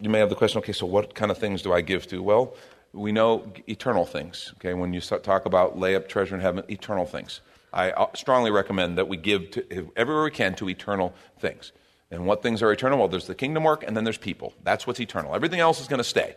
you 0.00 0.08
may 0.10 0.20
have 0.20 0.30
the 0.30 0.36
question 0.36 0.58
okay, 0.60 0.72
so 0.72 0.86
what 0.86 1.16
kind 1.16 1.32
of 1.32 1.38
things 1.38 1.60
do 1.60 1.72
I 1.72 1.80
give 1.80 2.06
to? 2.08 2.22
Well, 2.22 2.54
we 2.92 3.10
know 3.10 3.52
eternal 3.66 4.06
things. 4.06 4.52
Okay, 4.56 4.74
when 4.74 4.92
you 4.92 5.00
talk 5.00 5.44
about 5.44 5.76
lay 5.76 5.96
up 5.96 6.08
treasure 6.08 6.36
in 6.36 6.40
heaven, 6.40 6.64
eternal 6.70 7.04
things. 7.04 7.40
I 7.72 7.90
uh, 7.90 8.06
strongly 8.14 8.50
recommend 8.50 8.96
that 8.96 9.08
we 9.08 9.16
give 9.16 9.50
to, 9.50 9.90
everywhere 9.96 10.24
we 10.24 10.30
can 10.30 10.54
to 10.54 10.68
eternal 10.68 11.14
things. 11.40 11.72
And 12.10 12.26
what 12.26 12.42
things 12.42 12.62
are 12.62 12.72
eternal? 12.72 12.98
Well, 12.98 13.08
there's 13.08 13.26
the 13.26 13.34
kingdom 13.34 13.64
work 13.64 13.84
and 13.86 13.96
then 13.96 14.04
there's 14.04 14.18
people. 14.18 14.54
That's 14.62 14.86
what's 14.86 15.00
eternal. 15.00 15.34
Everything 15.34 15.60
else 15.60 15.80
is 15.80 15.88
going 15.88 15.98
to 15.98 16.04
stay. 16.04 16.36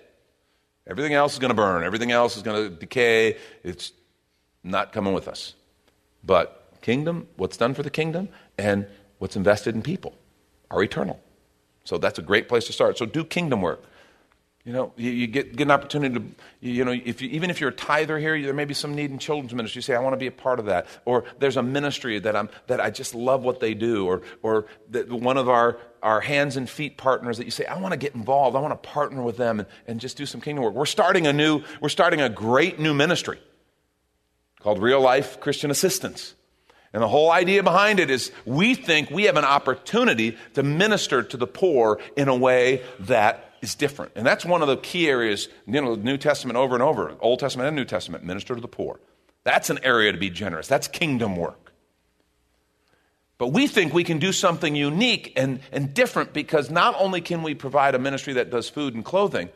Everything 0.88 1.14
else 1.14 1.34
is 1.34 1.40
going 1.40 1.50
to 1.50 1.56
burn. 1.56 1.84
Everything 1.84 2.12
else 2.12 2.36
is 2.36 2.44
going 2.44 2.70
to 2.70 2.76
decay. 2.76 3.38
It's 3.64 3.94
not 4.64 4.94
coming 4.94 5.14
with 5.14 5.28
us. 5.28 5.54
But 6.24 6.78
kingdom, 6.82 7.28
what's 7.38 7.58
done 7.58 7.74
for 7.74 7.84
the 7.84 7.90
kingdom, 7.90 8.30
and 8.58 8.88
what's 9.20 9.36
invested 9.36 9.76
in 9.76 9.82
people 9.82 10.16
are 10.70 10.82
eternal. 10.84 11.20
So 11.84 11.98
that's 11.98 12.20
a 12.20 12.22
great 12.22 12.48
place 12.48 12.66
to 12.68 12.74
start. 12.74 12.98
So 12.98 13.06
do 13.06 13.24
kingdom 13.24 13.62
work. 13.62 13.84
You 14.64 14.74
know, 14.74 14.94
you, 14.96 15.10
you 15.10 15.26
get, 15.26 15.56
get 15.56 15.64
an 15.64 15.72
opportunity 15.72 16.20
to, 16.20 16.26
you 16.60 16.86
know, 16.86 16.92
if 16.92 17.20
you, 17.20 17.30
even 17.30 17.50
if 17.50 17.60
you're 17.60 17.72
a 17.72 17.74
tither 17.74 18.20
here, 18.20 18.40
there 18.40 18.54
may 18.54 18.66
be 18.66 18.76
some 18.76 18.94
need 18.94 19.10
in 19.10 19.18
children's 19.18 19.56
ministry. 19.56 19.80
You 19.80 19.82
say, 19.82 19.96
I 19.96 20.00
want 20.00 20.14
to 20.14 20.18
be 20.18 20.28
a 20.28 20.32
part 20.32 20.60
of 20.60 20.66
that. 20.66 20.86
Or 21.04 21.26
there's 21.40 21.58
a 21.58 21.64
ministry 21.64 22.20
that, 22.20 22.36
I'm, 22.36 22.48
that 22.68 22.80
I 22.80 22.92
just 22.92 23.16
love 23.16 23.44
what 23.44 23.60
they 23.60 23.74
do. 23.74 24.06
Or, 24.06 24.22
or 24.44 24.68
one 25.10 25.38
of 25.38 25.50
our, 25.50 25.80
our 26.04 26.22
hands 26.22 26.58
and 26.58 26.70
feet 26.70 26.96
partners 26.96 27.40
that 27.40 27.46
you 27.46 27.52
say, 27.52 27.66
I 27.66 27.80
want 27.80 27.94
to 27.94 27.98
get 27.98 28.14
involved. 28.14 28.56
I 28.56 28.60
want 28.60 28.72
to 28.72 28.88
partner 28.88 29.24
with 29.24 29.38
them 29.38 29.62
and, 29.62 29.68
and 29.88 30.00
just 30.00 30.16
do 30.16 30.28
some 30.28 30.42
kingdom 30.42 30.64
work. 30.64 30.76
We're 30.76 30.86
starting 30.86 31.26
a 31.26 31.34
new, 31.34 31.64
we're 31.82 31.90
starting 31.90 32.22
a 32.22 32.30
great 32.30 32.80
new 32.80 32.94
ministry 32.94 33.40
called 34.64 34.82
Real 34.82 35.02
Life 35.02 35.40
Christian 35.40 35.72
Assistance. 35.72 36.36
And 36.94 37.02
the 37.02 37.08
whole 37.08 37.32
idea 37.32 37.64
behind 37.64 38.00
it 38.00 38.10
is 38.10 38.32
we 38.46 38.76
think 38.76 39.10
we 39.10 39.24
have 39.24 39.38
an 39.38 39.46
opportunity 39.46 40.38
to 40.56 40.64
minister 40.64 41.24
to 41.24 41.38
the 41.38 41.48
poor 41.48 42.00
in 42.18 42.28
a 42.28 42.36
way 42.36 42.84
that 43.02 43.54
is 43.62 43.76
different. 43.76 44.12
And 44.16 44.26
that's 44.26 44.44
one 44.44 44.62
of 44.62 44.68
the 44.68 44.78
key 44.78 45.08
areas, 45.08 45.48
you 45.66 45.82
know, 45.82 45.96
New 45.96 46.18
Testament 46.18 46.58
over 46.58 46.76
and 46.76 46.84
over, 46.84 47.16
Old 47.22 47.40
Testament 47.40 47.68
and 47.68 47.76
New 47.76 47.86
Testament, 47.86 48.24
minister 48.24 48.56
to 48.56 48.62
the 48.62 48.68
poor. 48.68 49.00
That's 49.44 49.70
an 49.70 49.80
area 49.84 50.12
to 50.12 50.18
be 50.18 50.30
generous. 50.30 50.68
That's 50.68 50.88
kingdom 50.88 51.36
work. 51.36 51.72
But 53.38 53.48
we 53.48 53.68
think 53.68 53.94
we 53.94 54.04
can 54.04 54.20
do 54.20 54.32
something 54.32 54.76
unique 54.76 55.34
and, 55.36 55.62
and 55.72 55.94
different 55.94 56.34
because 56.34 56.70
not 56.70 56.96
only 57.00 57.22
can 57.22 57.42
we 57.42 57.56
provide 57.56 57.96
a 57.96 58.00
ministry 58.00 58.34
that 58.34 58.52
does 58.52 58.70
food 58.70 58.94
and 58.94 59.04
clothing, 59.04 59.50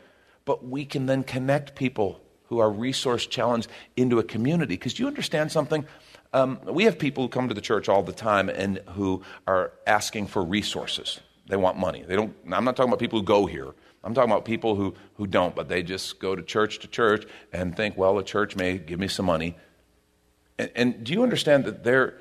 but 0.45 0.65
we 0.65 0.85
can 0.85 1.05
then 1.05 1.23
connect 1.23 1.75
people 1.75 2.21
who 2.55 2.61
are 2.61 2.69
resource 2.69 3.25
challenged 3.25 3.69
into 3.97 4.17
a 4.17 4.23
community. 4.23 4.75
Because 4.75 4.97
you 4.97 5.07
understand 5.07 5.51
something? 5.51 5.85
Um, 6.31 6.59
we 6.63 6.85
have 6.85 6.97
people 6.97 7.23
who 7.23 7.27
come 7.27 7.49
to 7.49 7.53
the 7.53 7.59
church 7.61 7.89
all 7.89 8.01
the 8.01 8.13
time 8.13 8.47
and 8.47 8.79
who 8.93 9.23
are 9.45 9.73
asking 9.85 10.27
for 10.27 10.41
resources. 10.41 11.19
They 11.47 11.57
want 11.57 11.77
money. 11.77 12.05
They 12.07 12.15
don't, 12.15 12.33
I'm 12.49 12.63
not 12.63 12.77
talking 12.77 12.89
about 12.89 12.99
people 12.99 13.19
who 13.19 13.25
go 13.25 13.45
here. 13.45 13.73
I'm 14.05 14.13
talking 14.13 14.31
about 14.31 14.45
people 14.45 14.75
who, 14.75 14.95
who 15.15 15.27
don't, 15.27 15.53
but 15.53 15.67
they 15.67 15.83
just 15.83 16.19
go 16.19 16.33
to 16.33 16.41
church 16.41 16.79
to 16.79 16.87
church 16.87 17.25
and 17.51 17.75
think, 17.75 17.97
well, 17.97 18.15
the 18.15 18.23
church 18.23 18.55
may 18.55 18.77
give 18.77 18.99
me 18.99 19.09
some 19.09 19.25
money. 19.25 19.57
And, 20.57 20.71
and 20.75 21.03
do 21.03 21.11
you 21.11 21.23
understand 21.23 21.65
that 21.65 21.83
they're, 21.83 22.13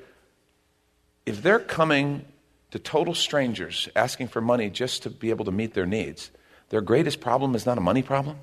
if 1.25 1.41
they're 1.41 1.59
coming 1.59 2.25
to 2.71 2.79
total 2.79 3.13
strangers 3.13 3.87
asking 3.95 4.27
for 4.27 4.41
money 4.41 4.69
just 4.69 5.03
to 5.03 5.09
be 5.09 5.29
able 5.29 5.45
to 5.45 5.51
meet 5.51 5.73
their 5.73 5.85
needs, 5.85 6.29
their 6.69 6.81
greatest 6.81 7.21
problem 7.21 7.55
is 7.55 7.65
not 7.65 7.77
a 7.77 7.81
money 7.81 8.01
problem? 8.01 8.39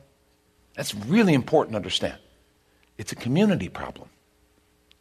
That's 0.75 0.95
really 0.95 1.35
important 1.35 1.73
to 1.73 1.77
understand. 1.77 2.19
It's 2.99 3.13
a 3.13 3.17
community 3.17 3.69
problem. 3.69 4.09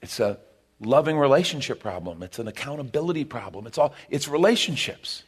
It's 0.02 0.20
a 0.20 0.40
loving 0.80 1.18
relationship 1.18 1.80
problem. 1.80 2.24
It's 2.24 2.40
an 2.40 2.48
accountability 2.48 3.26
problem. 3.26 3.68
It's 3.68 3.78
all 3.78 3.94
it's 4.10 4.28
relationships. 4.28 5.24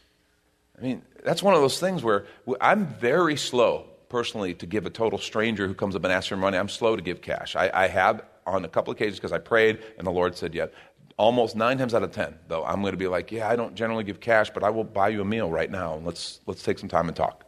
I 0.77 0.82
mean, 0.82 1.03
that's 1.23 1.43
one 1.43 1.53
of 1.53 1.62
those 1.62 1.79
things 1.79 2.03
where 2.03 2.25
I'm 2.60 2.88
very 2.88 3.38
slow 3.38 3.86
personally 4.10 4.53
to 4.56 4.65
give 4.65 4.86
a 4.86 4.89
total 4.89 5.19
stranger 5.19 5.67
who 5.67 5.73
comes 5.73 5.95
up 5.95 6.03
and 6.03 6.12
asks 6.12 6.27
for 6.27 6.38
money. 6.38 6.58
I'm 6.58 6.69
slow 6.69 6.95
to 6.95 7.01
give 7.01 7.21
cash. 7.21 7.56
I, 7.56 7.69
I 7.73 7.88
have 7.88 8.25
on 8.45 8.65
a 8.65 8.67
couple 8.67 8.91
occasions 8.91 9.17
because 9.17 9.32
I 9.32 9.38
prayed 9.38 9.79
and 9.97 10.06
the 10.06 10.12
Lord 10.12 10.36
said, 10.36 10.53
"Yet." 10.53 10.73
Almost 11.15 11.56
nine 11.56 11.77
times 11.77 11.93
out 11.93 12.01
of 12.01 12.12
ten, 12.12 12.39
though, 12.47 12.65
I'm 12.65 12.82
going 12.82 12.93
to 12.93 12.97
be 12.97 13.08
like, 13.08 13.32
"Yeah, 13.32 13.47
I 13.47 13.56
don't 13.56 13.75
generally 13.75 14.03
give 14.03 14.19
cash, 14.19 14.49
but 14.49 14.63
I 14.63 14.71
will 14.71 14.84
buy 14.84 15.10
you 15.10 15.21
a 15.21 15.25
meal 15.25 15.47
right 15.47 15.69
now. 15.69 15.93
And 15.93 16.08
let's 16.08 16.39
let's 16.47 16.63
take 16.63 16.79
some 16.79 16.89
time 16.89 17.08
and 17.08 17.15
talk." 17.15 17.45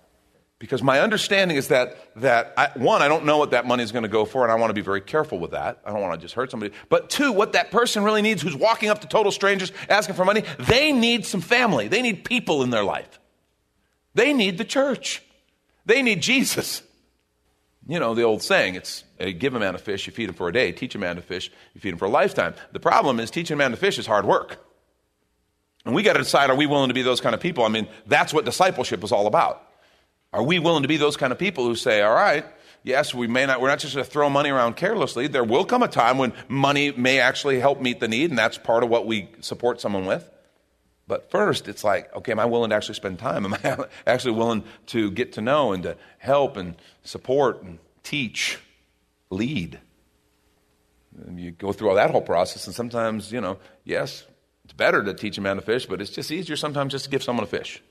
Because 0.57 0.81
my 0.81 1.01
understanding 1.01 1.57
is 1.57 1.67
that, 1.67 1.97
that 2.15 2.53
I, 2.55 2.69
one, 2.75 3.01
I 3.01 3.09
don't 3.09 3.25
know 3.25 3.37
what 3.37 3.51
that 3.51 3.65
money 3.65 3.83
is 3.83 3.91
going 3.91 4.03
to 4.03 4.09
go 4.09 4.23
for, 4.23 4.43
and 4.43 4.51
I 4.51 4.55
want 4.55 4.69
to 4.69 4.73
be 4.73 4.81
very 4.81 5.01
careful 5.01 5.37
with 5.37 5.51
that. 5.51 5.81
I 5.85 5.91
don't 5.91 6.01
want 6.01 6.13
to 6.13 6.23
just 6.23 6.33
hurt 6.33 6.49
somebody. 6.49 6.73
But 6.87 7.09
two, 7.09 7.33
what 7.33 7.53
that 7.53 7.71
person 7.71 8.03
really 8.03 8.21
needs 8.21 8.41
who's 8.41 8.55
walking 8.55 8.89
up 8.89 9.01
to 9.01 9.07
total 9.07 9.33
strangers 9.33 9.73
asking 9.89 10.15
for 10.15 10.23
money, 10.23 10.43
they 10.57 10.93
need 10.93 11.25
some 11.25 11.41
family. 11.41 11.89
They 11.89 12.01
need 12.01 12.23
people 12.23 12.63
in 12.63 12.69
their 12.69 12.85
life. 12.85 13.19
They 14.13 14.31
need 14.31 14.57
the 14.57 14.63
church. 14.63 15.21
They 15.85 16.01
need 16.01 16.21
Jesus. 16.21 16.81
You 17.85 17.99
know, 17.99 18.15
the 18.15 18.23
old 18.23 18.41
saying, 18.41 18.75
it's 18.75 19.03
give 19.37 19.55
a 19.55 19.59
man 19.59 19.75
a 19.75 19.77
fish, 19.77 20.07
you 20.07 20.13
feed 20.13 20.29
him 20.29 20.35
for 20.35 20.47
a 20.47 20.53
day. 20.53 20.71
Teach 20.71 20.95
a 20.95 20.99
man 20.99 21.17
to 21.17 21.21
fish, 21.21 21.51
you 21.73 21.81
feed 21.81 21.91
him 21.91 21.97
for 21.97 22.05
a 22.05 22.09
lifetime. 22.09 22.55
The 22.71 22.79
problem 22.79 23.19
is 23.19 23.29
teaching 23.29 23.55
a 23.55 23.57
man 23.57 23.71
to 23.71 23.77
fish 23.77 23.99
is 23.99 24.07
hard 24.07 24.25
work. 24.25 24.65
And 25.85 25.93
we 25.93 26.01
got 26.01 26.13
to 26.13 26.19
decide 26.19 26.49
are 26.49 26.55
we 26.55 26.65
willing 26.65 26.87
to 26.87 26.95
be 26.95 27.03
those 27.03 27.21
kind 27.21 27.35
of 27.35 27.41
people? 27.41 27.63
I 27.63 27.69
mean, 27.69 27.87
that's 28.07 28.33
what 28.33 28.45
discipleship 28.45 29.03
is 29.03 29.11
all 29.11 29.27
about. 29.27 29.61
Are 30.35 30.43
we 30.43 30.59
willing 30.59 30.81
to 30.81 30.89
be 30.89 30.97
those 30.97 31.15
kind 31.15 31.31
of 31.31 31.39
people 31.39 31.63
who 31.63 31.75
say, 31.75 32.01
all 32.01 32.13
right, 32.13 32.45
yes, 32.83 33.13
we 33.13 33.25
may 33.25 33.45
not, 33.45 33.61
we're 33.61 33.69
not 33.69 33.79
just 33.79 33.95
going 33.95 34.03
to 34.03 34.11
throw 34.11 34.29
money 34.29 34.49
around 34.49 34.75
carelessly. 34.75 35.27
There 35.27 35.45
will 35.45 35.63
come 35.63 35.81
a 35.81 35.87
time 35.87 36.17
when 36.17 36.33
money 36.49 36.91
may 36.91 37.21
actually 37.21 37.61
help 37.61 37.79
meet 37.79 38.01
the 38.01 38.09
need, 38.09 38.31
and 38.31 38.37
that's 38.37 38.57
part 38.57 38.83
of 38.83 38.89
what 38.89 39.07
we 39.07 39.29
support 39.39 39.79
someone 39.79 40.05
with. 40.05 40.29
But 41.07 41.31
first, 41.31 41.69
it's 41.69 41.85
like, 41.85 42.13
okay, 42.13 42.33
am 42.33 42.41
I 42.41 42.45
willing 42.47 42.71
to 42.71 42.75
actually 42.75 42.95
spend 42.95 43.17
time? 43.17 43.45
Am 43.45 43.53
I 43.53 43.85
actually 44.05 44.33
willing 44.33 44.65
to 44.87 45.09
get 45.09 45.31
to 45.33 45.41
know 45.41 45.71
and 45.71 45.83
to 45.83 45.95
help 46.17 46.57
and 46.57 46.75
support 47.05 47.63
and 47.63 47.79
teach, 48.03 48.59
lead? 49.29 49.79
And 51.25 51.39
you 51.39 51.51
go 51.51 51.71
through 51.71 51.87
all 51.87 51.95
that 51.95 52.11
whole 52.11 52.21
process, 52.21 52.67
and 52.67 52.75
sometimes, 52.75 53.31
you 53.31 53.39
know, 53.39 53.57
yes, 53.85 54.25
it's 54.65 54.73
better 54.73 55.01
to 55.01 55.13
teach 55.13 55.37
a 55.37 55.41
man 55.41 55.55
to 55.55 55.61
fish, 55.61 55.85
but 55.85 56.01
it's 56.01 56.11
just 56.11 56.29
easier 56.29 56.57
sometimes 56.57 56.91
just 56.91 57.05
to 57.05 57.09
give 57.09 57.23
someone 57.23 57.45
a 57.45 57.47
fish. 57.47 57.81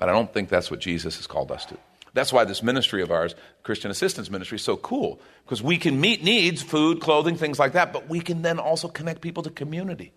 But 0.00 0.08
I 0.08 0.12
don't 0.12 0.32
think 0.32 0.48
that's 0.48 0.70
what 0.70 0.80
Jesus 0.80 1.18
has 1.18 1.26
called 1.26 1.52
us 1.52 1.66
to. 1.66 1.76
That's 2.14 2.32
why 2.32 2.44
this 2.46 2.62
ministry 2.62 3.02
of 3.02 3.10
ours, 3.10 3.34
Christian 3.62 3.90
Assistance 3.90 4.30
Ministry, 4.30 4.56
is 4.56 4.64
so 4.64 4.78
cool. 4.78 5.20
Because 5.44 5.62
we 5.62 5.76
can 5.76 6.00
meet 6.00 6.24
needs, 6.24 6.62
food, 6.62 7.02
clothing, 7.02 7.36
things 7.36 7.58
like 7.58 7.74
that, 7.74 7.92
but 7.92 8.08
we 8.08 8.20
can 8.20 8.40
then 8.40 8.58
also 8.58 8.88
connect 8.88 9.20
people 9.20 9.42
to 9.42 9.50
community. 9.50 10.14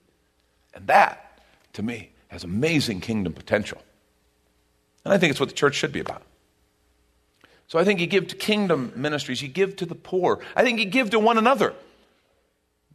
And 0.74 0.88
that, 0.88 1.44
to 1.74 1.84
me, 1.84 2.14
has 2.30 2.46
amazing 2.46 3.02
kingdom 3.02 3.34
potential. 3.34 3.82
And 5.04 5.14
I 5.14 5.18
think 5.18 5.32
it's 5.32 5.40
what 5.42 5.50
the 5.50 5.56
church 5.56 5.76
should 5.76 5.92
be 5.92 6.00
about. 6.00 6.24
So 7.68 7.78
I 7.78 7.84
think 7.84 8.00
you 8.00 8.08
give 8.08 8.30
to 8.30 8.38
kingdom 8.38 8.94
ministries, 8.96 9.42
you 9.42 9.50
give 9.50 9.76
to 9.76 9.86
the 9.86 9.96
poor. 9.96 10.40
I 10.56 10.64
think 10.64 10.80
you 10.80 10.86
give 10.86 11.10
to 11.10 11.20
one 11.20 11.38
another. 11.38 11.74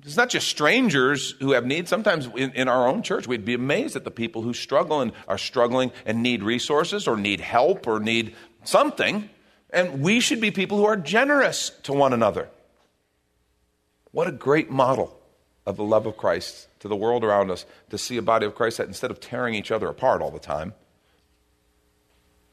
It's 0.05 0.17
not 0.17 0.31
just 0.31 0.49
strangers 0.49 1.33
who 1.41 1.53
have 1.53 1.67
needs. 1.67 1.91
Sometimes 1.91 2.27
in, 2.37 2.53
in, 2.53 2.69
our 2.69 2.87
own 2.87 3.03
church, 3.03 3.27
we'd 3.27 3.45
be 3.45 3.55
amazed 3.55 3.97
at 3.97 4.05
the 4.05 4.11
people 4.11 4.43
who 4.43 4.55
struggle 4.55 5.01
and 5.01 5.13
are 5.27 5.39
struggling 5.39 5.91
and 6.07 6.23
need 6.23 6.43
resources 6.43 7.09
or 7.09 7.17
need 7.17 7.41
help 7.41 7.87
or 7.87 7.99
need 7.99 8.35
something. 8.65 9.29
And 9.71 10.01
we 10.01 10.21
should 10.21 10.41
be 10.41 10.51
people 10.51 10.79
who 10.79 10.85
are 10.85 10.97
generous 10.97 11.71
to 11.83 11.93
one 11.93 12.13
another. 12.13 12.49
What 14.13 14.29
a 14.29 14.33
great 14.33 14.71
model 14.71 15.19
of 15.67 15.77
the 15.77 15.85
love 15.85 16.07
of 16.07 16.17
Christ 16.17 16.69
to 16.81 16.89
the 16.89 16.97
world 16.97 17.25
around 17.25 17.51
us 17.51 17.67
to 17.91 17.99
see 17.99 18.17
a 18.17 18.23
body 18.23 18.47
of 18.47 18.55
Christ 18.55 18.79
that 18.79 18.87
instead 18.87 19.11
of 19.11 19.21
tearing 19.21 19.55
each 19.55 19.71
other 19.71 19.89
apart 19.89 20.23
all 20.23 20.31
the 20.31 20.39
time, 20.39 20.75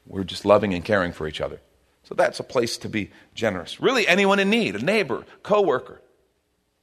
we're 0.06 0.24
just 0.24 0.44
loving 0.44 0.74
and 0.74 0.84
caring 0.84 1.12
for 1.12 1.26
each 1.26 1.40
other. 1.40 1.60
So 2.02 2.14
that's 2.14 2.38
a 2.38 2.44
place 2.44 2.76
to 2.78 2.88
be 2.88 3.10
generous. 3.34 3.80
Really, 3.80 4.06
anyone 4.06 4.38
in 4.38 4.50
need, 4.50 4.76
a 4.76 4.84
neighbor, 4.84 5.24
coworker, 5.42 6.00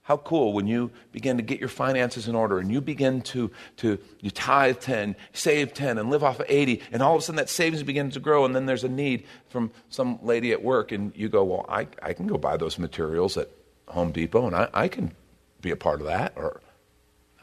how 0.04 0.18
cool 0.18 0.52
when 0.52 0.68
you 0.68 0.92
begin 1.14 1.38
to 1.38 1.44
get 1.44 1.60
your 1.60 1.70
finances 1.70 2.28
in 2.28 2.36
order 2.36 2.60
and 2.60 2.70
you 2.70 2.82
begin 2.82 3.22
to, 3.22 3.50
to 3.78 3.98
you 4.20 4.30
tithe 4.30 4.80
10, 4.80 5.16
save 5.32 5.74
10, 5.74 5.98
and 5.98 6.10
live 6.10 6.24
off 6.24 6.42
of 6.42 6.46
80, 6.50 6.82
and 6.92 7.02
all 7.02 7.16
of 7.16 7.22
a 7.22 7.24
sudden 7.24 7.38
that 7.38 7.50
savings 7.50 7.84
begins 7.84 8.14
to 8.16 8.20
grow, 8.20 8.44
and 8.44 8.54
then 8.54 8.66
there's 8.66 8.84
a 8.84 8.90
need 8.90 9.26
from 9.48 9.72
some 9.90 10.20
lady 10.22 10.52
at 10.52 10.62
work, 10.62 10.92
and 10.92 11.14
you 11.16 11.30
go, 11.30 11.44
Well, 11.46 11.66
I, 11.70 11.88
I 12.02 12.12
can 12.12 12.28
go 12.28 12.38
buy 12.38 12.58
those 12.58 12.78
materials 12.78 13.38
at 13.38 13.50
Home 13.88 14.12
Depot, 14.12 14.46
and 14.46 14.56
I, 14.56 14.70
I 14.74 14.88
can 14.90 15.14
be 15.62 15.72
a 15.72 15.78
part 15.78 16.02
of 16.02 16.08
that, 16.08 16.34
or 16.36 16.60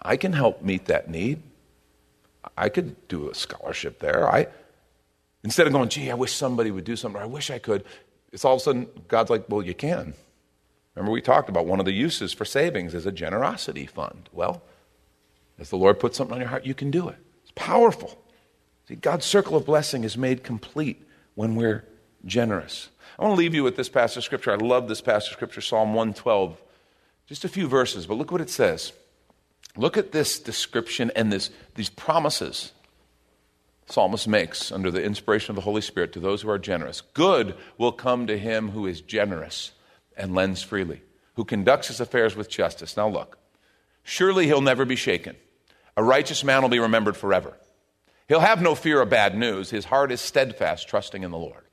I 0.03 0.16
can 0.16 0.35
help 0.35 0.62
meet 0.62 0.85
that 0.87 1.09
need. 1.09 1.42
I 2.59 2.68
could 2.68 3.09
do 3.09 3.31
a 3.31 3.35
scholarship 3.35 4.01
there. 4.01 4.31
I, 4.31 4.49
instead 5.42 5.66
of 5.66 5.73
going, 5.73 5.88
Gee, 5.88 6.11
I 6.11 6.14
wish 6.14 6.35
somebody 6.35 6.70
would 6.70 6.85
do 6.85 6.96
something, 6.96 7.20
I 7.20 7.27
wish 7.27 7.51
I 7.51 7.59
could, 7.59 7.85
it's 8.33 8.44
all 8.44 8.55
of 8.55 8.61
a 8.61 8.64
sudden 8.64 8.87
God's 9.09 9.31
like, 9.31 9.46
Well, 9.49 9.62
you 9.62 9.75
can. 9.75 10.12
Remember, 11.00 11.12
we 11.12 11.22
talked 11.22 11.48
about 11.48 11.64
one 11.64 11.78
of 11.78 11.86
the 11.86 11.92
uses 11.92 12.34
for 12.34 12.44
savings 12.44 12.92
is 12.92 13.06
a 13.06 13.12
generosity 13.12 13.86
fund. 13.86 14.28
Well, 14.32 14.60
as 15.58 15.70
the 15.70 15.78
Lord 15.78 15.98
puts 15.98 16.18
something 16.18 16.34
on 16.34 16.40
your 16.40 16.50
heart, 16.50 16.66
you 16.66 16.74
can 16.74 16.90
do 16.90 17.08
it. 17.08 17.16
It's 17.42 17.52
powerful. 17.54 18.22
See, 18.86 18.96
God's 18.96 19.24
circle 19.24 19.56
of 19.56 19.64
blessing 19.64 20.04
is 20.04 20.18
made 20.18 20.44
complete 20.44 21.02
when 21.36 21.56
we're 21.56 21.86
generous. 22.26 22.90
I 23.18 23.22
want 23.24 23.34
to 23.34 23.38
leave 23.38 23.54
you 23.54 23.64
with 23.64 23.76
this 23.76 23.88
passage 23.88 24.18
of 24.18 24.24
scripture. 24.24 24.52
I 24.52 24.56
love 24.56 24.88
this 24.88 25.00
passage 25.00 25.30
of 25.30 25.36
scripture, 25.36 25.62
Psalm 25.62 25.94
112. 25.94 26.60
Just 27.26 27.46
a 27.46 27.48
few 27.48 27.66
verses, 27.66 28.06
but 28.06 28.18
look 28.18 28.30
what 28.30 28.42
it 28.42 28.50
says. 28.50 28.92
Look 29.78 29.96
at 29.96 30.12
this 30.12 30.38
description 30.38 31.10
and 31.16 31.32
this, 31.32 31.48
these 31.76 31.88
promises 31.88 32.72
psalmist 33.86 34.28
makes 34.28 34.70
under 34.70 34.90
the 34.90 35.02
inspiration 35.02 35.52
of 35.52 35.56
the 35.56 35.62
Holy 35.62 35.80
Spirit 35.80 36.12
to 36.12 36.20
those 36.20 36.42
who 36.42 36.50
are 36.50 36.58
generous. 36.58 37.00
Good 37.00 37.56
will 37.78 37.90
come 37.90 38.26
to 38.26 38.36
him 38.36 38.72
who 38.72 38.86
is 38.86 39.00
generous 39.00 39.72
and 40.20 40.35
lends 40.35 40.62
freely, 40.62 41.02
who 41.35 41.44
conducts 41.44 41.88
his 41.88 42.00
affairs 42.00 42.37
with 42.37 42.48
justice. 42.48 42.96
Now 42.96 43.09
look, 43.09 43.38
surely 44.02 44.46
he'll 44.46 44.61
never 44.61 44.85
be 44.85 44.96
shaken. 44.96 45.37
A 45.96 46.02
righteous 46.02 46.44
man 46.44 46.62
will 46.62 46.68
be 46.68 46.78
remembered 46.78 47.16
forever. 47.16 47.56
He'll 48.28 48.40
have 48.40 48.62
no 48.62 48.74
fear 48.74 49.00
of 49.00 49.11
bad 49.11 49.37
news. 49.37 49.70
His 49.70 49.87
heart 49.87 50.12
is 50.12 50.20
steadfast, 50.20 50.88
trusting 50.88 51.24
in 51.24 51.30
the 51.30 51.38
Lord. 51.38 51.64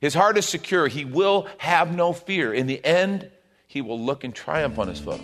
His 0.00 0.14
heart 0.14 0.38
is 0.38 0.46
secure. 0.46 0.88
He 0.88 1.04
will 1.04 1.46
have 1.58 1.94
no 1.94 2.12
fear. 2.12 2.52
In 2.52 2.66
the 2.66 2.84
end, 2.84 3.30
he 3.66 3.80
will 3.80 4.00
look 4.00 4.24
in 4.24 4.32
triumph 4.32 4.78
on 4.78 4.88
his 4.88 4.98
foes. 4.98 5.20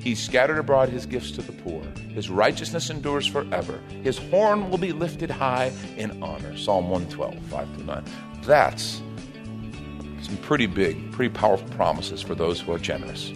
He 0.00 0.14
scattered 0.14 0.58
abroad 0.58 0.90
his 0.90 1.06
gifts 1.06 1.30
to 1.32 1.42
the 1.42 1.52
poor. 1.52 1.82
His 2.10 2.28
righteousness 2.28 2.90
endures 2.90 3.26
forever. 3.26 3.80
His 4.02 4.18
horn 4.18 4.70
will 4.70 4.78
be 4.78 4.92
lifted 4.92 5.30
high 5.30 5.72
in 5.96 6.22
honor. 6.22 6.56
Psalm 6.56 6.90
112, 6.90 7.38
5 7.46 7.76
to 7.78 7.84
9. 7.84 8.04
That's 8.42 9.00
some 10.24 10.36
pretty 10.38 10.66
big, 10.66 11.12
pretty 11.12 11.32
powerful 11.32 11.68
promises 11.70 12.22
for 12.22 12.34
those 12.34 12.60
who 12.60 12.72
are 12.72 12.78
generous. 12.78 13.30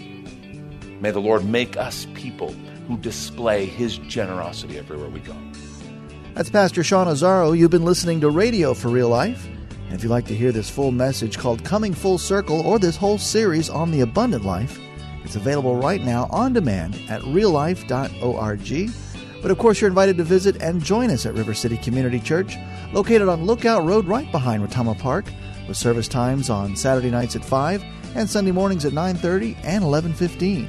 May 1.01 1.11
the 1.11 1.21
Lord 1.21 1.45
make 1.45 1.77
us 1.77 2.07
people 2.15 2.53
who 2.89 2.97
display 2.97 3.67
his 3.67 3.99
generosity 3.99 4.79
everywhere 4.79 5.11
we 5.11 5.21
go. 5.21 5.37
That's 6.35 6.51
Pastor 6.51 6.83
Sean 6.83 7.07
Azzaro. 7.07 7.57
You've 7.57 7.71
been 7.71 7.85
listening 7.85 8.21
to 8.23 8.31
Radio 8.31 8.75
for 8.75 8.89
Real 8.89 9.09
Life. 9.09 9.47
And 9.87 9.95
if 9.95 10.03
you'd 10.03 10.11
like 10.11 10.27
to 10.27 10.35
hear 10.35 10.53
this 10.53 10.69
full 10.69 10.91
message 10.91 11.39
called 11.39 11.65
Coming 11.65 11.95
Full 11.95 12.19
Circle 12.19 12.61
or 12.67 12.79
this 12.79 12.97
whole 12.97 13.19
series 13.19 13.71
on 13.71 13.91
the 13.91 14.03
abundant 14.03 14.45
life, 14.45 14.79
it's 15.25 15.37
available 15.37 15.77
right 15.77 16.03
now 16.03 16.29
on 16.31 16.53
demand 16.53 16.95
at 17.09 17.21
reallife.org. 17.23 18.91
But 19.43 19.51
of 19.51 19.59
course, 19.59 19.81
you're 19.81 19.89
invited 19.89 20.17
to 20.17 20.25
visit 20.25 20.61
and 20.63 20.83
join 20.83 21.11
us 21.11 21.27
at 21.27 21.35
River 21.35 21.55
City 21.55 21.77
Community 21.77 22.19
Church, 22.19 22.57
located 22.93 23.29
on 23.29 23.45
Lookout 23.45 23.85
Road 23.85 24.07
right 24.07 24.31
behind 24.33 24.67
Retama 24.67 24.99
Park, 24.99 25.27
with 25.69 25.77
service 25.77 26.09
times 26.09 26.51
on 26.51 26.75
Saturday 26.75 27.11
nights 27.11 27.37
at 27.37 27.45
5 27.45 27.85
and 28.15 28.29
Sunday 28.29 28.53
mornings 28.53 28.85
at 28.85 28.93
9:30 28.93 29.57
and 29.63 29.85
11:15. 29.85 30.69